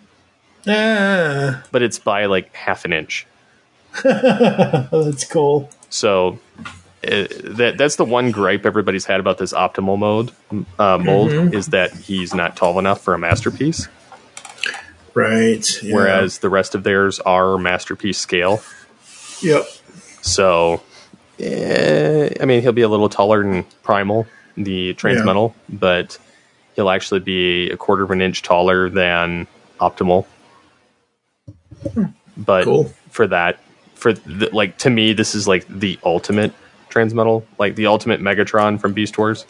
ah, 0.67 1.63
but 1.71 1.83
it's 1.83 1.99
by 1.99 2.27
like 2.27 2.55
half 2.55 2.85
an 2.85 2.93
inch. 2.93 3.27
that's 4.03 5.25
cool. 5.25 5.71
So 5.91 6.39
uh, 7.07 7.27
that 7.45 7.75
that's 7.79 7.97
the 7.97 8.05
one 8.05 8.31
gripe 8.31 8.67
everybody's 8.67 9.05
had 9.05 9.21
about 9.21 9.39
this 9.39 9.53
optimal 9.53 9.99
mode 9.99 10.33
uh, 10.79 10.99
mold 10.99 11.31
Mhm. 11.31 11.55
is 11.55 11.69
that 11.69 11.93
he's 11.95 12.35
not 12.35 12.57
tall 12.57 12.79
enough 12.79 13.01
for 13.01 13.15
a 13.15 13.19
masterpiece, 13.19 13.89
Right. 15.15 15.65
yeah. 15.83 15.95
whereas 15.95 16.39
the 16.39 16.49
rest 16.51 16.75
of 16.75 16.83
theirs 16.83 17.21
are 17.21 17.57
masterpiece 17.59 18.19
scale. 18.19 18.61
Yep. 19.41 19.67
So, 20.23 20.83
eh, 21.39 22.31
I 22.41 22.45
mean, 22.45 22.61
he'll 22.63 22.73
be 22.73 22.83
a 22.83 22.89
little 22.89 23.09
taller 23.09 23.43
than 23.43 23.65
Primal, 23.83 24.27
the 24.57 24.95
Transmetal, 24.95 25.55
but 25.69 26.19
he'll 26.75 26.91
actually 26.91 27.21
be 27.21 27.71
a 27.71 27.77
quarter 27.77 28.05
of 28.05 28.11
an 28.11 28.21
inch 28.23 28.43
taller 28.43 28.89
than 28.89 29.47
Optimal. 29.81 30.27
But 32.37 32.65
Cool. 32.65 32.93
for 33.11 33.27
that, 33.29 33.61
for 33.95 34.13
the, 34.13 34.51
like 34.53 34.79
to 34.79 34.91
me, 34.91 35.13
this 35.13 35.35
is 35.35 35.49
like 35.49 35.67
the 35.69 35.99
ultimate 36.05 36.53
Transmetal, 36.91 37.45
like 37.59 37.75
the 37.77 37.87
ultimate 37.87 38.21
Megatron 38.21 38.81
from 38.81 38.93
Beast 38.93 39.19
Wars. 39.19 39.45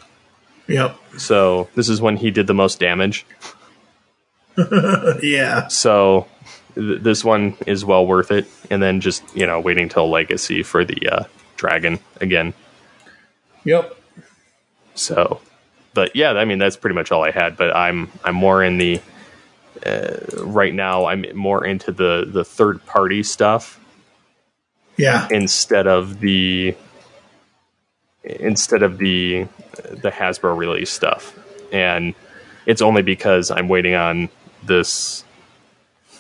Yep. 0.68 0.96
So 1.18 1.68
this 1.74 1.88
is 1.88 2.00
when 2.00 2.16
he 2.16 2.30
did 2.30 2.46
the 2.46 2.54
most 2.54 2.80
damage. 2.80 3.24
yeah. 5.22 5.68
So 5.68 6.26
th- 6.74 7.02
this 7.02 7.24
one 7.24 7.56
is 7.66 7.84
well 7.84 8.06
worth 8.06 8.30
it, 8.30 8.46
and 8.70 8.82
then 8.82 9.00
just 9.00 9.22
you 9.36 9.46
know 9.46 9.60
waiting 9.60 9.88
till 9.88 10.08
Legacy 10.10 10.62
for 10.62 10.84
the 10.84 11.08
uh, 11.08 11.24
Dragon 11.56 11.98
again. 12.20 12.52
Yep. 13.64 13.96
So, 14.96 15.40
but 15.94 16.16
yeah, 16.16 16.32
I 16.32 16.44
mean 16.44 16.59
that's 16.59 16.76
pretty 16.76 16.94
much 16.94 17.12
all 17.12 17.24
I 17.24 17.30
had. 17.30 17.56
But 17.56 17.74
I'm 17.76 18.11
I'm 18.24 18.35
more 18.35 18.62
in 18.64 18.78
the 18.78 19.00
uh, 19.85 20.16
right 20.38 20.74
now. 20.74 21.06
I'm 21.06 21.24
more 21.37 21.64
into 21.64 21.92
the 21.92 22.26
the 22.30 22.44
third 22.44 22.85
party 22.87 23.22
stuff 23.22 23.78
Yeah. 24.96 25.28
instead 25.30 25.87
of 25.87 26.20
the 26.20 26.74
instead 28.24 28.82
of 28.82 28.98
the 28.98 29.46
the 29.90 30.11
Hasbro 30.11 30.56
release 30.56 30.90
stuff, 30.90 31.38
and 31.72 32.14
it's 32.66 32.82
only 32.82 33.02
because 33.02 33.50
I'm 33.50 33.68
waiting 33.68 33.94
on 33.94 34.28
this 34.64 35.24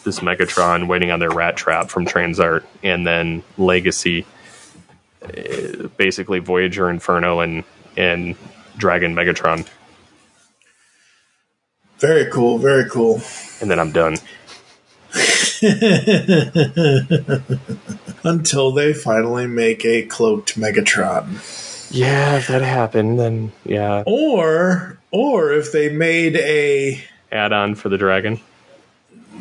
this 0.04 0.20
Megatron, 0.20 0.86
waiting 0.86 1.10
on 1.10 1.18
their 1.18 1.30
Rattrap 1.30 1.88
from 1.88 2.06
Transart, 2.06 2.64
and 2.84 3.04
then 3.06 3.42
Legacy, 3.58 4.24
uh, 5.24 5.88
basically 5.96 6.38
Voyager 6.38 6.88
Inferno 6.90 7.40
and 7.40 7.64
and 7.96 8.36
Dragon 8.76 9.14
Megatron, 9.14 9.66
Very 11.98 12.30
cool. 12.30 12.58
Very 12.58 12.88
cool. 12.90 13.20
and 13.60 13.70
then 13.70 13.78
I'm 13.80 13.92
done. 13.92 14.16
Until 18.24 18.72
they 18.72 18.92
finally 18.92 19.46
make 19.46 19.84
a 19.84 20.02
cloaked 20.02 20.58
Megatron. 20.58 21.90
Yeah, 21.90 22.36
if 22.36 22.48
that 22.48 22.62
happened, 22.62 23.18
then 23.20 23.52
yeah, 23.64 24.02
Or 24.06 24.98
or 25.10 25.52
if 25.52 25.70
they 25.72 25.88
made 25.88 26.36
a 26.36 27.00
add 27.32 27.52
on 27.52 27.74
for 27.76 27.88
the 27.88 27.96
Dragon. 27.98 28.40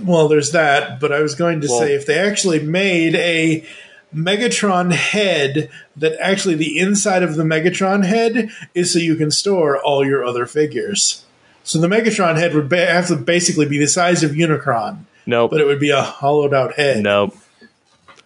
well, 0.04 0.28
there's 0.28 0.52
that, 0.52 1.00
but 1.00 1.12
I 1.12 1.22
was 1.22 1.36
going 1.36 1.62
to 1.62 1.68
Well- 1.68 1.80
say 1.80 1.94
if 1.96 2.06
they 2.06 2.20
actually 2.20 2.60
made 2.60 3.16
a 3.16 3.66
Megatron 4.14 4.92
head 4.94 5.70
that 5.96 6.18
actually 6.22 6.56
the 6.56 6.78
inside 6.80 7.24
of 7.24 7.36
the 7.36 7.44
Megatron 7.44 8.06
head 8.06 8.50
is 8.74 8.92
so 8.94 9.00
you 9.00 9.16
can 9.16 9.32
store 9.32 9.82
all 9.82 10.06
your 10.06 10.24
other 10.26 10.46
figures. 10.46 11.26
So 11.64 11.80
the 11.80 11.88
Megatron 11.88 12.38
head 12.38 12.54
would 12.54 12.70
ba- 12.70 12.86
have 12.86 13.08
to 13.08 13.16
basically 13.16 13.66
be 13.68 13.78
the 13.78 13.88
size 13.88 14.24
of 14.24 14.32
Unicron, 14.32 15.00
Nope, 15.26 15.52
but 15.52 15.60
it 15.60 15.66
would 15.66 15.80
be 15.80 15.90
a 15.90 16.02
hollowed 16.02 16.54
out 16.54 16.74
head. 16.76 17.04
nope. 17.04 17.36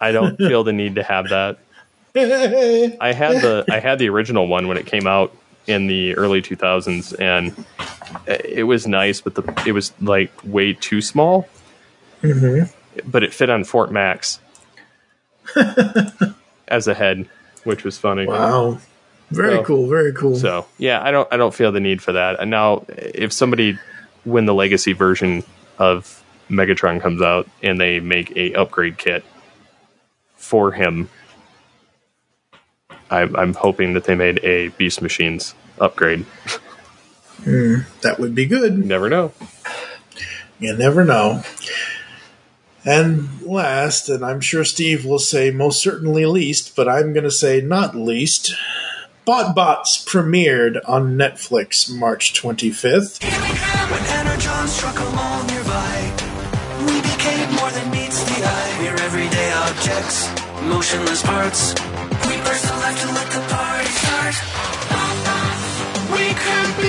I 0.01 0.11
don't 0.11 0.37
feel 0.37 0.63
the 0.63 0.73
need 0.73 0.95
to 0.95 1.03
have 1.03 1.29
that. 1.29 1.57
I 2.15 3.13
had 3.13 3.41
the 3.41 3.65
I 3.71 3.79
had 3.79 3.99
the 3.99 4.09
original 4.09 4.47
one 4.47 4.67
when 4.67 4.77
it 4.77 4.85
came 4.85 5.07
out, 5.07 5.33
in 5.69 5.85
the 5.85 6.15
early 6.17 6.41
2000s, 6.41 7.17
and 7.19 7.65
it 8.27 8.63
was 8.63 8.87
nice, 8.87 9.21
but 9.21 9.35
the 9.35 9.63
it 9.67 9.71
was 9.71 9.93
like 10.01 10.31
way 10.43 10.73
too 10.73 11.01
small. 11.01 11.47
Mm-hmm. 12.23 13.09
But 13.09 13.23
it 13.23 13.33
fit 13.33 13.49
on 13.49 13.63
Fort 13.63 13.91
Max 13.91 14.39
as 16.67 16.87
a 16.87 16.93
head, 16.93 17.27
which 17.63 17.83
was 17.83 17.97
funny. 17.97 18.25
Wow. 18.27 18.79
Very 19.31 19.57
So- 19.57 19.63
cool. 19.63 19.87
Very 19.89 20.13
cool. 20.13 20.35
So 20.35 20.65
yeah, 20.77 21.01
I 21.03 21.11
don't 21.11 21.27
I 21.31 21.37
don't 21.37 21.53
feel 21.53 21.71
the 21.71 21.79
need 21.79 22.01
for 22.01 22.13
that. 22.13 22.39
And 22.39 22.49
now, 22.49 22.85
if 22.89 23.31
somebody 23.33 23.77
when 24.25 24.45
the 24.45 24.53
legacy 24.53 24.93
version 24.93 25.43
of 25.77 26.23
Megatron 26.49 26.99
comes 27.01 27.21
out 27.21 27.47
and 27.63 27.79
they 27.79 27.99
make 27.99 28.35
a 28.35 28.53
upgrade 28.55 28.97
kit 28.97 29.23
for 30.35 30.71
him, 30.71 31.09
I'm, 33.11 33.35
I'm 33.35 33.53
hoping 33.53 33.93
that 33.93 34.03
they 34.05 34.15
made 34.15 34.39
a 34.43 34.69
Beast 34.69 35.01
Machines 35.01 35.53
upgrade. 35.79 36.25
Hmm, 37.43 37.77
that 38.01 38.19
would 38.19 38.35
be 38.35 38.45
good. 38.45 38.77
Never 38.77 39.09
know. 39.09 39.31
You 40.59 40.75
never 40.75 41.05
know. 41.05 41.41
And 42.85 43.41
last, 43.41 44.09
and 44.09 44.23
I'm 44.23 44.41
sure 44.41 44.63
Steve 44.63 45.05
will 45.05 45.19
say 45.19 45.51
most 45.51 45.81
certainly 45.81 46.25
least, 46.25 46.75
but 46.75 46.87
I'm 46.87 47.13
going 47.13 47.25
to 47.25 47.31
say 47.31 47.61
not 47.61 47.95
least, 47.95 48.53
BotBots 49.27 50.05
premiered 50.07 50.79
on 50.87 51.17
Netflix 51.17 51.93
March 51.93 52.33
25th. 52.33 53.21
When 53.23 54.03
Energon 54.03 54.67
struck 54.67 54.97
along 54.99 55.47
nearby, 55.47 56.13
we 56.87 57.01
became 57.01 57.53
more 57.55 57.69
than 57.69 57.91
meets 57.91 58.23
the 58.23 58.43
eye. 58.43 58.77
We're 58.79 59.03
everyday 59.03 59.51
objects, 59.51 60.29
motionless 60.63 61.21
parts. 61.21 61.73
We 62.27 62.37
burst 62.41 62.69
let 63.13 63.29
the 63.29 63.41
party 63.53 63.89
start. 63.89 64.35
We 66.11 66.33
be 66.81 66.88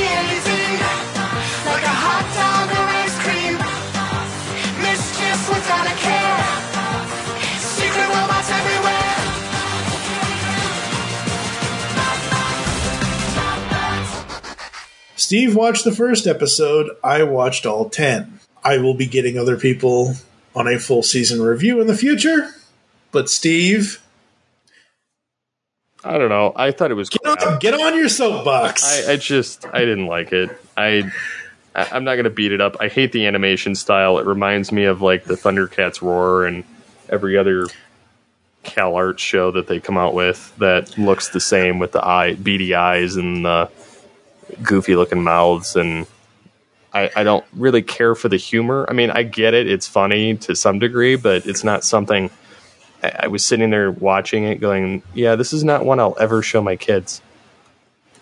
Steve 15.31 15.55
watched 15.55 15.85
the 15.85 15.93
first 15.93 16.27
episode. 16.27 16.91
I 17.05 17.23
watched 17.23 17.65
all 17.65 17.89
10. 17.89 18.41
I 18.65 18.79
will 18.79 18.95
be 18.95 19.07
getting 19.07 19.39
other 19.39 19.57
people 19.57 20.15
on 20.57 20.67
a 20.67 20.77
full 20.77 21.05
season 21.05 21.41
review 21.41 21.81
in 21.81 21.87
the 21.87 21.97
future. 21.97 22.49
But 23.13 23.31
Steve, 23.31 24.03
I 26.03 26.19
don't 26.19 26.31
know. 26.31 26.53
I 26.57 26.73
thought 26.73 26.91
it 26.91 26.95
was 26.95 27.11
get 27.11 27.25
on, 27.25 27.61
get 27.61 27.75
on 27.75 27.97
your 27.97 28.09
soapbox. 28.09 29.07
I, 29.07 29.13
I 29.13 29.17
just 29.19 29.65
I 29.67 29.79
didn't 29.79 30.09
like 30.09 30.33
it. 30.33 30.51
I 30.77 31.13
I'm 31.77 32.03
not 32.03 32.17
gonna 32.17 32.29
beat 32.29 32.51
it 32.51 32.61
up. 32.61 32.79
I 32.81 32.89
hate 32.89 33.13
the 33.13 33.27
animation 33.27 33.77
style. 33.77 34.19
It 34.19 34.27
reminds 34.27 34.73
me 34.73 34.83
of 34.83 35.01
like 35.01 35.27
the 35.27 35.35
Thundercats 35.35 36.03
roar 36.03 36.45
and 36.45 36.65
every 37.09 37.39
other 37.39 37.69
Cal 38.65 38.97
Art 38.97 39.21
show 39.21 39.53
that 39.53 39.69
they 39.69 39.79
come 39.79 39.97
out 39.97 40.13
with 40.13 40.53
that 40.59 40.99
looks 40.99 41.29
the 41.29 41.39
same 41.39 41.79
with 41.79 41.93
the 41.93 42.05
eye 42.05 42.35
beady 42.35 42.75
eyes 42.75 43.15
and 43.15 43.45
the 43.45 43.71
goofy 44.63 44.97
looking 44.97 45.23
mouths 45.23 45.77
and 45.77 46.07
I, 46.93 47.11
I 47.15 47.23
don't 47.23 47.45
really 47.53 47.83
care 47.83 48.15
for 48.15 48.29
the 48.29 48.37
humor. 48.37 48.85
I 48.89 48.95
mean, 48.95 49.11
I 49.11 49.23
get 49.23 49.55
it; 49.55 49.69
it's 49.69 49.87
funny 49.87 50.37
to 50.39 50.57
some 50.57 50.81
degree, 50.81 51.15
but 51.15 51.47
it's 51.47 51.63
not 51.63 51.85
something. 51.85 52.31
I, 53.01 53.13
I 53.21 53.27
was 53.29 53.45
sitting 53.45 53.71
there 53.71 53.93
watching 53.93 54.43
it, 54.43 54.61
going, 54.61 55.05
"Yeah, 55.15 55.37
this 55.37 55.53
is 55.53 55.63
not 55.63 55.85
one 55.85 56.01
I'll 56.01 56.17
ever 56.19 56.43
show 56.43 56.61
my 56.61 56.75
kids." 56.75 57.23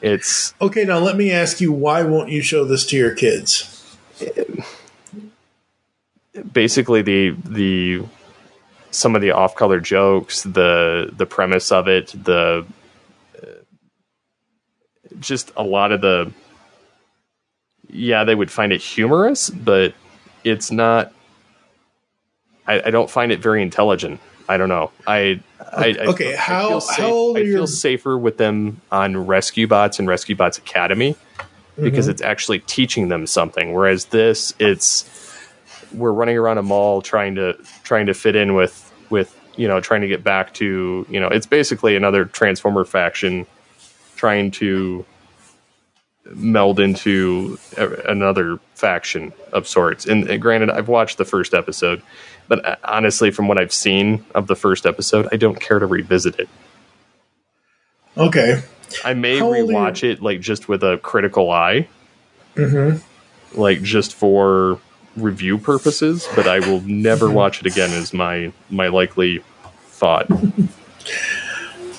It's 0.02 0.52
okay, 0.60 0.84
now 0.84 0.98
let 0.98 1.16
me 1.16 1.32
ask 1.32 1.62
you 1.62 1.72
why 1.72 2.02
won't 2.02 2.28
you 2.28 2.42
show 2.42 2.64
this 2.66 2.84
to 2.86 2.96
your 2.96 3.14
kids? 3.14 3.74
basically 6.52 7.02
the 7.02 7.30
the 7.44 8.02
some 8.90 9.14
of 9.14 9.22
the 9.22 9.32
off 9.32 9.54
color 9.54 9.80
jokes, 9.80 10.42
the 10.42 11.12
the 11.16 11.26
premise 11.26 11.70
of 11.72 11.88
it, 11.88 12.08
the 12.24 12.66
just 15.20 15.52
a 15.56 15.62
lot 15.62 15.92
of 15.92 16.00
the 16.00 16.32
yeah, 17.90 18.24
they 18.24 18.34
would 18.34 18.50
find 18.50 18.72
it 18.72 18.80
humorous, 18.82 19.48
but 19.50 19.94
it's 20.44 20.70
not. 20.70 21.12
I, 22.66 22.82
I 22.86 22.90
don't 22.90 23.08
find 23.10 23.32
it 23.32 23.40
very 23.40 23.62
intelligent. 23.62 24.20
I 24.48 24.56
don't 24.58 24.68
know. 24.68 24.90
I, 25.06 25.40
I 25.72 25.96
I- 26.00 26.06
Okay, 26.08 26.34
I 26.34 26.36
how- 26.36 26.78
safe- 26.80 26.98
how 26.98 27.10
old 27.10 27.36
are 27.36 27.40
I 27.40 27.44
feel 27.44 27.52
your- 27.52 27.66
safer 27.66 28.18
with 28.18 28.36
them 28.36 28.80
on 28.92 29.26
Rescue 29.26 29.66
Bots 29.66 29.98
and 29.98 30.06
Rescue 30.08 30.36
Bots 30.36 30.58
Academy 30.58 31.16
because 31.80 32.06
Mhm. 32.06 32.10
it's 32.10 32.22
actually 32.22 32.58
teaching 32.60 33.08
them 33.08 33.26
something. 33.26 33.72
Whereas 33.72 34.06
this, 34.06 34.52
it's 34.58 35.04
we're 35.94 36.12
running 36.12 36.36
around 36.36 36.58
a 36.58 36.62
mall 36.62 37.00
trying 37.00 37.34
to 37.36 37.56
trying 37.84 38.06
to 38.06 38.14
fit 38.14 38.36
in 38.36 38.54
with 38.54 38.92
with 39.08 39.34
you 39.56 39.66
know 39.68 39.80
trying 39.80 40.02
to 40.02 40.08
get 40.08 40.22
back 40.22 40.52
to 40.54 41.06
you 41.08 41.20
know 41.20 41.28
it's 41.28 41.46
basically 41.46 41.96
another 41.96 42.24
Transformer 42.26 42.84
faction 42.84 43.46
trying 44.18 44.50
to 44.50 45.06
meld 46.34 46.78
into 46.78 47.58
another 48.06 48.58
faction 48.74 49.32
of 49.54 49.66
sorts. 49.66 50.04
And 50.04 50.28
uh, 50.30 50.36
granted, 50.36 50.68
I've 50.68 50.88
watched 50.88 51.16
the 51.16 51.24
first 51.24 51.54
episode, 51.54 52.02
but 52.48 52.62
uh, 52.66 52.76
honestly, 52.84 53.30
from 53.30 53.48
what 53.48 53.58
I've 53.58 53.72
seen 53.72 54.22
of 54.34 54.46
the 54.46 54.54
first 54.56 54.84
episode, 54.84 55.26
I 55.32 55.36
don't 55.36 55.58
care 55.58 55.78
to 55.78 55.86
revisit 55.86 56.38
it. 56.38 56.48
Okay. 58.16 58.60
I 59.04 59.14
may 59.14 59.38
How 59.38 59.50
rewatch 59.50 60.02
it 60.02 60.20
like 60.22 60.40
just 60.40 60.68
with 60.68 60.82
a 60.82 60.98
critical 60.98 61.50
eye, 61.50 61.88
Mm-hmm. 62.56 62.98
like 63.60 63.82
just 63.82 64.14
for 64.14 64.80
review 65.16 65.56
purposes, 65.58 66.26
but 66.34 66.46
I 66.48 66.58
will 66.58 66.80
never 66.80 67.30
watch 67.30 67.60
it 67.60 67.66
again. 67.66 67.90
Is 67.90 68.12
my 68.12 68.52
my 68.68 68.88
likely 68.88 69.42
thought. 69.86 70.28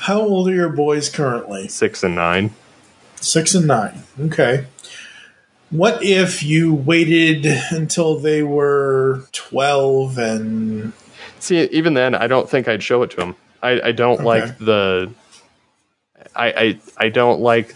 How 0.02 0.20
old 0.22 0.50
are 0.50 0.54
your 0.54 0.70
boys 0.70 1.10
currently? 1.10 1.68
Six 1.68 2.04
and 2.04 2.16
nine. 2.16 2.54
Six 3.16 3.54
and 3.54 3.68
nine. 3.68 4.04
Okay. 4.20 4.66
What 5.72 6.04
if 6.04 6.42
you 6.42 6.74
waited 6.74 7.46
until 7.72 8.18
they 8.18 8.42
were 8.44 9.24
12 9.34 10.18
and. 10.18 10.94
See, 11.40 11.60
even 11.66 11.94
then, 11.94 12.16
I 12.16 12.28
don't 12.28 12.50
think 12.50 12.68
I'd 12.68 12.82
show 12.84 13.04
it 13.04 13.12
to 13.12 13.18
them. 13.18 13.36
I, 13.62 13.82
I 13.82 13.92
don't 13.92 14.16
Okay. 14.16 14.24
like 14.24 14.58
the. 14.58 15.12
I, 16.36 16.48
I 16.52 16.80
I 16.98 17.10
don't 17.10 17.40
like 17.42 17.76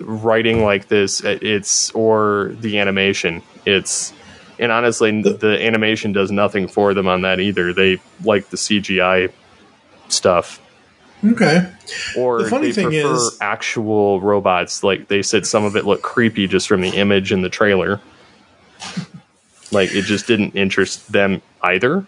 writing 0.00 0.62
like 0.64 0.88
this. 0.88 1.20
It's 1.24 1.90
or 1.92 2.54
the 2.60 2.78
animation. 2.78 3.42
It's 3.66 4.12
and 4.58 4.70
honestly, 4.72 5.22
the 5.22 5.58
animation 5.64 6.12
does 6.12 6.30
nothing 6.30 6.68
for 6.68 6.92
them 6.94 7.08
on 7.08 7.22
that 7.22 7.40
either. 7.40 7.72
They 7.72 8.00
like 8.24 8.48
the 8.50 8.56
CGI 8.56 9.32
stuff. 10.08 10.60
Okay. 11.24 11.68
Or 12.16 12.42
The 12.42 12.48
funny 12.50 12.66
they 12.66 12.72
thing 12.72 12.90
prefer 12.90 13.14
is- 13.14 13.38
actual 13.40 14.20
robots. 14.20 14.82
Like 14.82 15.08
they 15.08 15.22
said, 15.22 15.46
some 15.46 15.64
of 15.64 15.76
it 15.76 15.84
looked 15.84 16.02
creepy 16.02 16.46
just 16.48 16.66
from 16.68 16.80
the 16.80 16.88
image 16.90 17.30
in 17.32 17.42
the 17.42 17.48
trailer. 17.48 18.00
Like 19.70 19.94
it 19.94 20.02
just 20.02 20.26
didn't 20.26 20.52
interest 20.56 21.10
them 21.12 21.42
either. 21.62 22.04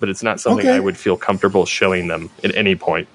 But 0.00 0.08
it's 0.08 0.22
not 0.22 0.40
something 0.40 0.66
Okay. 0.66 0.76
I 0.76 0.80
would 0.80 0.96
feel 0.96 1.16
comfortable 1.16 1.66
showing 1.66 2.06
them 2.08 2.30
at 2.44 2.54
any 2.54 2.76
point. 2.76 3.08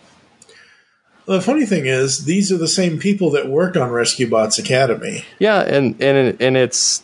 The 1.25 1.39
funny 1.41 1.65
thing 1.65 1.85
is, 1.85 2.25
these 2.25 2.51
are 2.51 2.57
the 2.57 2.67
same 2.67 2.99
people 2.99 3.29
that 3.31 3.47
worked 3.47 3.77
on 3.77 3.89
Rescue 3.89 4.29
Bots 4.29 4.59
Academy. 4.59 5.23
Yeah, 5.39 5.61
and 5.61 5.95
and 6.01 6.41
and 6.41 6.57
it's 6.57 7.03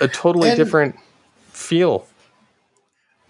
a 0.00 0.08
totally 0.08 0.48
And- 0.50 0.56
different 0.56 0.96
feel. 1.52 2.06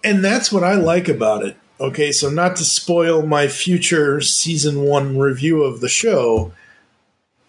And 0.04 0.24
that's 0.24 0.52
what 0.52 0.62
I 0.62 0.74
like 0.74 1.09
about 1.09 1.44
it. 1.44 1.57
Okay, 1.80 2.10
so 2.10 2.28
not 2.28 2.56
to 2.56 2.64
spoil 2.64 3.24
my 3.24 3.46
future 3.46 4.20
season 4.20 4.82
one 4.82 5.16
review 5.16 5.62
of 5.62 5.80
the 5.80 5.88
show, 5.88 6.50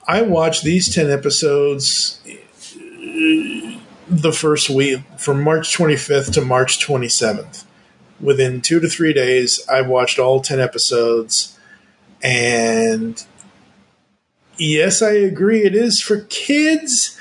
I 0.07 0.21
watched 0.21 0.63
these 0.63 0.93
10 0.93 1.09
episodes 1.09 2.21
uh, 2.27 3.79
the 4.07 4.31
first 4.31 4.69
week 4.69 5.01
from 5.17 5.41
March 5.41 5.75
25th 5.75 6.31
to 6.33 6.41
March 6.41 6.85
27th. 6.85 7.65
Within 8.19 8.61
two 8.61 8.79
to 8.79 8.87
three 8.87 9.13
days, 9.13 9.65
I 9.67 9.81
watched 9.81 10.19
all 10.19 10.41
10 10.41 10.59
episodes. 10.59 11.57
And 12.21 13.23
yes, 14.59 15.01
I 15.01 15.13
agree, 15.13 15.63
it 15.63 15.73
is 15.73 16.01
for 16.01 16.21
kids, 16.29 17.17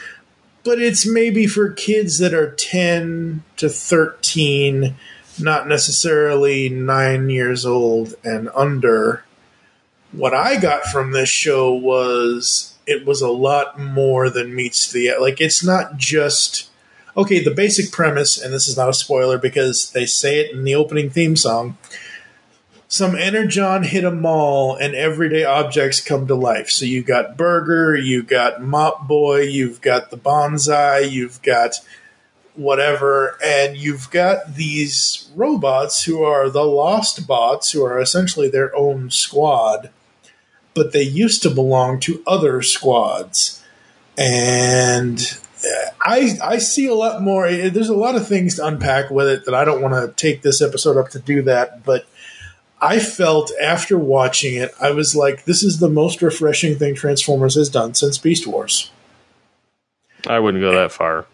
but 0.62 0.78
it's 0.78 1.06
maybe 1.06 1.46
for 1.46 1.70
kids 1.70 2.18
that 2.18 2.34
are 2.34 2.50
10 2.50 3.44
to 3.56 3.70
13 3.70 4.94
not 5.40 5.68
necessarily 5.68 6.68
nine 6.68 7.30
years 7.30 7.64
old 7.66 8.14
and 8.24 8.48
under. 8.54 9.24
What 10.12 10.34
I 10.34 10.58
got 10.60 10.84
from 10.84 11.12
this 11.12 11.28
show 11.28 11.72
was 11.72 12.74
it 12.86 13.04
was 13.06 13.20
a 13.20 13.28
lot 13.30 13.78
more 13.78 14.30
than 14.30 14.54
meets 14.54 14.90
the 14.90 15.10
eye. 15.10 15.18
like. 15.18 15.40
It's 15.40 15.62
not 15.62 15.96
just 15.96 16.70
okay. 17.16 17.42
The 17.42 17.50
basic 17.50 17.92
premise, 17.92 18.40
and 18.40 18.52
this 18.52 18.66
is 18.66 18.76
not 18.76 18.88
a 18.88 18.94
spoiler 18.94 19.38
because 19.38 19.90
they 19.92 20.06
say 20.06 20.40
it 20.40 20.52
in 20.52 20.64
the 20.64 20.74
opening 20.74 21.10
theme 21.10 21.36
song. 21.36 21.76
some 22.88 23.14
energon 23.14 23.82
hit 23.82 24.02
a 24.02 24.10
mall 24.10 24.74
and 24.74 24.94
everyday 24.94 25.44
objects 25.44 26.00
come 26.00 26.26
to 26.26 26.34
life. 26.34 26.70
So 26.70 26.86
you 26.86 27.02
got 27.02 27.36
Burger, 27.36 27.94
you 27.94 28.22
got 28.22 28.62
Mop 28.62 29.06
Boy, 29.06 29.42
you've 29.42 29.82
got 29.82 30.10
the 30.10 30.16
Bonsai, 30.16 31.10
you've 31.10 31.42
got 31.42 31.74
whatever, 32.58 33.38
and 33.42 33.76
you've 33.76 34.10
got 34.10 34.56
these 34.56 35.30
robots 35.34 36.04
who 36.04 36.22
are 36.22 36.50
the 36.50 36.64
Lost 36.64 37.26
Bots, 37.26 37.70
who 37.70 37.84
are 37.84 38.00
essentially 38.00 38.48
their 38.48 38.74
own 38.76 39.10
squad, 39.10 39.90
but 40.74 40.92
they 40.92 41.02
used 41.02 41.42
to 41.44 41.50
belong 41.50 42.00
to 42.00 42.22
other 42.26 42.60
squads. 42.60 43.62
And 44.18 45.20
uh, 45.64 45.90
I 46.00 46.36
I 46.42 46.58
see 46.58 46.86
a 46.86 46.94
lot 46.94 47.22
more. 47.22 47.46
Eh, 47.46 47.68
there's 47.68 47.88
a 47.88 47.94
lot 47.94 48.16
of 48.16 48.26
things 48.26 48.56
to 48.56 48.66
unpack 48.66 49.10
with 49.10 49.28
it 49.28 49.44
that 49.44 49.54
I 49.54 49.64
don't 49.64 49.80
want 49.80 49.94
to 49.94 50.12
take 50.16 50.42
this 50.42 50.60
episode 50.60 50.96
up 50.96 51.10
to 51.10 51.20
do 51.20 51.42
that, 51.42 51.84
but 51.84 52.06
I 52.80 52.98
felt 52.98 53.52
after 53.60 53.96
watching 53.96 54.54
it, 54.54 54.72
I 54.80 54.90
was 54.90 55.14
like, 55.14 55.44
this 55.44 55.62
is 55.62 55.78
the 55.78 55.88
most 55.88 56.22
refreshing 56.22 56.76
thing 56.76 56.94
Transformers 56.94 57.54
has 57.54 57.68
done 57.68 57.94
since 57.94 58.18
Beast 58.18 58.46
Wars. 58.46 58.90
I 60.26 60.40
wouldn't 60.40 60.62
go 60.62 60.72
that 60.72 60.90
far. 60.90 61.26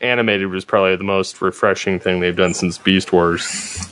Animated 0.00 0.48
was 0.48 0.64
probably 0.64 0.96
the 0.96 1.04
most 1.04 1.40
refreshing 1.42 2.00
thing 2.00 2.20
they've 2.20 2.36
done 2.36 2.54
since 2.54 2.78
Beast 2.78 3.12
Wars. 3.12 3.88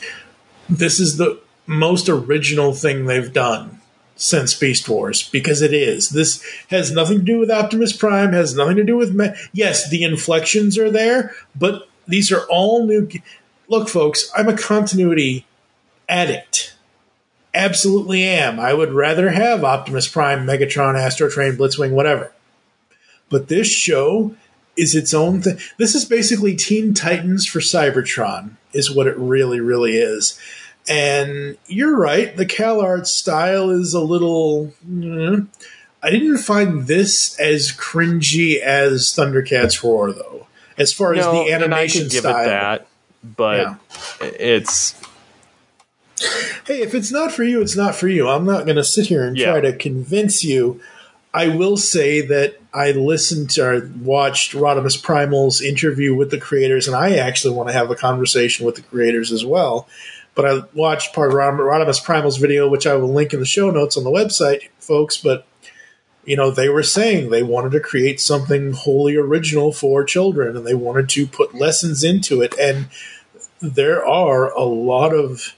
This 0.69 1.01
is 1.01 1.17
the 1.17 1.41
most 1.67 2.09
original 2.09 2.73
thing 2.73 3.07
they've 3.07 3.33
done 3.33 3.81
since 4.17 4.55
Beast 4.55 4.89
Wars 4.89 5.29
because 5.29 5.63
it 5.63 5.73
is. 5.73 6.11
This 6.11 6.43
has 6.71 6.91
nothing 6.91 7.19
to 7.19 7.25
do 7.25 7.39
with 7.39 7.51
Optimus 7.51 7.95
Prime, 7.95 8.33
has 8.33 8.55
nothing 8.55 8.77
to 8.77 8.85
do 8.85 8.97
with. 8.97 9.15
Me- 9.15 9.35
yes, 9.53 9.89
the 9.89 10.03
inflections 10.03 10.79
are 10.79 10.91
there, 10.91 11.35
but 11.55 11.89
these 12.07 12.33
are 12.33 12.47
all 12.49 12.87
new. 12.87 13.09
Look, 13.69 13.89
folks, 13.89 14.31
I'm 14.35 14.49
a 14.49 14.57
continuity 14.57 15.47
addict 16.09 16.75
absolutely 17.59 18.25
am. 18.25 18.61
I 18.61 18.73
would 18.73 18.93
rather 18.93 19.31
have 19.31 19.65
Optimus 19.65 20.09
Prime, 20.09 20.47
Megatron, 20.47 20.95
Astrotrain, 20.95 21.57
Blitzwing, 21.57 21.91
whatever. 21.91 22.33
But 23.29 23.49
this 23.49 23.71
show 23.71 24.35
is 24.79 24.95
its 24.95 25.13
own 25.13 25.43
thing. 25.43 25.59
This 25.77 25.95
is 25.95 26.05
basically 26.05 26.55
Teen 26.57 26.95
Titans 26.95 27.47
for 27.47 27.61
Cybertron, 27.61 28.53
is 28.73 28.91
what 28.95 29.07
it 29.07 29.17
really, 29.19 29.61
really 29.61 29.97
is. 29.99 30.39
And 30.89 31.59
you're 31.67 31.97
right, 31.97 32.35
the 32.35 32.47
CalArt 32.47 33.07
style 33.07 33.69
is 33.71 33.93
a 33.93 34.01
little. 34.01 34.73
Mm, 34.89 35.49
I 36.03 36.11
didn't 36.11 36.39
find 36.39 36.87
this 36.87 37.39
as 37.39 37.73
cringy 37.73 38.59
as 38.61 39.13
Thundercats 39.15 39.83
Roar, 39.83 40.13
though. 40.13 40.47
As 40.79 40.93
far 40.93 41.13
no, 41.15 41.21
as 41.21 41.27
the 41.27 41.53
animation 41.53 42.03
and 42.03 42.13
style, 42.13 42.33
give 42.33 42.41
it 42.43 42.47
that, 42.47 42.87
but 43.37 43.59
Yeah. 43.59 43.75
it's 44.39 44.95
hey, 46.67 46.81
if 46.83 46.95
it's 46.95 47.11
not 47.11 47.33
for 47.33 47.45
you, 47.45 47.61
it's 47.61 47.77
not 47.77 47.95
for 47.95 48.09
you. 48.09 48.29
I'm 48.29 48.45
not 48.45 48.65
going 48.65 48.77
to 48.77 48.85
sit 48.85 49.07
here 49.07 49.25
and 49.25 49.37
Yeah. 49.37 49.53
try 49.53 49.61
to 49.61 49.73
convince 49.73 50.45
you. 50.45 50.81
I 51.39 51.47
will 51.47 51.77
say 51.77 52.21
that 52.21 52.57
I 52.75 52.91
listened 52.91 53.51
to 53.51 53.65
or 53.65 53.93
watched 54.01 54.55
Rodimus 54.55 55.01
Primal's 55.01 55.63
interview 55.63 56.13
with 56.13 56.33
the 56.33 56.41
creators, 56.41 56.89
and 56.89 56.97
I 56.97 57.19
actually 57.19 57.55
want 57.55 57.69
to 57.69 57.75
have 57.75 57.93
a 57.93 57.95
conversation 57.95 58.67
with 58.67 58.75
the 58.75 58.83
creators 58.83 59.31
as 59.31 59.47
well. 59.47 59.87
But 60.35 60.47
I 60.47 60.63
watched 60.75 61.15
part 61.15 61.29
of 61.29 61.35
Rod- 61.35 61.61
Rodimus 61.61 62.03
Primal's 62.03 62.39
video, 62.39 62.69
which 62.69 62.89
I 62.89 62.97
will 62.97 63.13
link 63.13 63.33
in 63.33 63.39
the 63.39 63.47
show 63.47 63.71
notes 63.71 63.97
on 63.97 64.03
the 64.03 64.11
website, 64.11 64.69
folks. 64.81 65.17
But 65.17 65.47
you 66.25 66.35
know, 66.35 66.51
they 66.51 66.69
were 66.69 66.83
saying 66.83 67.31
they 67.31 67.45
wanted 67.45 67.71
to 67.71 67.79
create 67.81 68.21
something 68.21 68.73
wholly 68.73 69.15
original 69.15 69.73
for 69.73 70.03
children, 70.03 70.57
and 70.57 70.67
they 70.67 70.75
wanted 70.75 71.09
to 71.11 71.29
put 71.29 71.55
lessons 71.55 72.03
into 72.03 72.43
it. 72.43 72.53
And 72.59 72.89
there 73.61 74.05
are 74.05 74.51
a 74.55 74.65
lot 74.65 75.15
of 75.15 75.55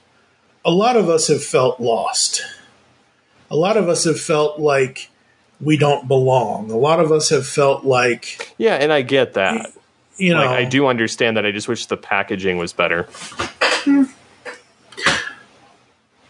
a 0.63 0.69
lot 0.69 0.95
of 0.95 1.09
us 1.09 1.27
have 1.27 1.43
felt 1.43 1.79
lost. 1.79 2.43
A 3.49 3.55
lot 3.55 3.77
of 3.77 3.89
us 3.89 4.03
have 4.03 4.21
felt 4.21 4.59
like 4.59 5.09
we 5.61 5.77
don't 5.77 6.07
belong. 6.07 6.71
A 6.71 6.77
lot 6.77 6.99
of 6.99 7.11
us 7.11 7.29
have 7.29 7.47
felt 7.47 7.85
like 7.85 8.53
yeah, 8.57 8.75
and 8.75 8.91
I 8.91 9.01
get 9.01 9.33
that. 9.33 9.71
you 10.17 10.33
know 10.33 10.45
like 10.45 10.49
I 10.49 10.65
do 10.65 10.87
understand 10.87 11.37
that. 11.37 11.45
I 11.45 11.51
just 11.51 11.67
wish 11.67 11.85
the 11.85 11.97
packaging 11.97 12.57
was 12.57 12.73
better. 12.73 13.07
Hmm. 13.83 14.03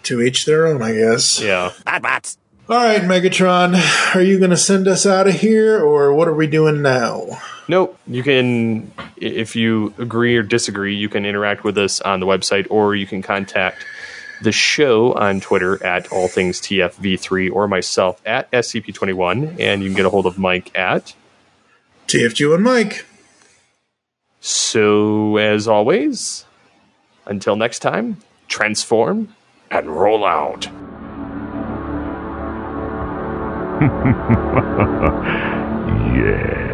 to 0.03 0.21
each 0.21 0.45
their 0.45 0.67
own, 0.67 0.81
I 0.81 0.93
guess. 0.93 1.41
Yeah. 1.41 1.71
Bad 1.85 2.01
bots. 2.01 2.37
All 2.69 2.77
right, 2.77 3.01
Megatron, 3.01 4.15
are 4.15 4.21
you 4.21 4.37
going 4.37 4.51
to 4.51 4.57
send 4.57 4.87
us 4.87 5.05
out 5.05 5.27
of 5.27 5.33
here, 5.33 5.83
or 5.83 6.13
what 6.13 6.29
are 6.29 6.33
we 6.33 6.47
doing 6.47 6.81
now? 6.81 7.41
Nope. 7.67 7.99
You 8.07 8.23
can, 8.23 8.91
if 9.17 9.57
you 9.57 9.93
agree 9.97 10.37
or 10.37 10.43
disagree, 10.43 10.95
you 10.95 11.09
can 11.09 11.25
interact 11.25 11.65
with 11.65 11.77
us 11.77 11.99
on 11.99 12.21
the 12.21 12.25
website, 12.25 12.67
or 12.69 12.95
you 12.95 13.05
can 13.05 13.21
contact 13.21 13.85
the 14.41 14.51
show 14.51 15.13
on 15.13 15.39
Twitter 15.39 15.83
at 15.83 16.11
all 16.11 16.27
things 16.27 16.59
TFV3 16.61 17.51
or 17.51 17.67
myself 17.67 18.21
at 18.25 18.51
SCP21, 18.51 19.59
and 19.59 19.83
you 19.83 19.89
can 19.89 19.95
get 19.95 20.05
a 20.05 20.09
hold 20.09 20.25
of 20.25 20.37
Mike 20.37 20.75
at. 20.77 21.13
TFG 22.07 22.53
and 22.53 22.63
Mike. 22.63 23.05
So, 24.39 25.37
as 25.37 25.67
always, 25.67 26.45
until 27.25 27.55
next 27.55 27.79
time, 27.79 28.17
transform 28.47 29.35
and 29.69 29.87
roll 29.87 30.25
out. 30.25 30.67
yes. 36.15 36.70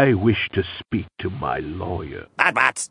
I 0.00 0.14
wish 0.14 0.48
to 0.54 0.64
speak 0.78 1.06
to 1.18 1.28
my 1.28 1.58
lawyer. 1.58 2.24
Bad 2.38 2.54
bots. 2.54 2.88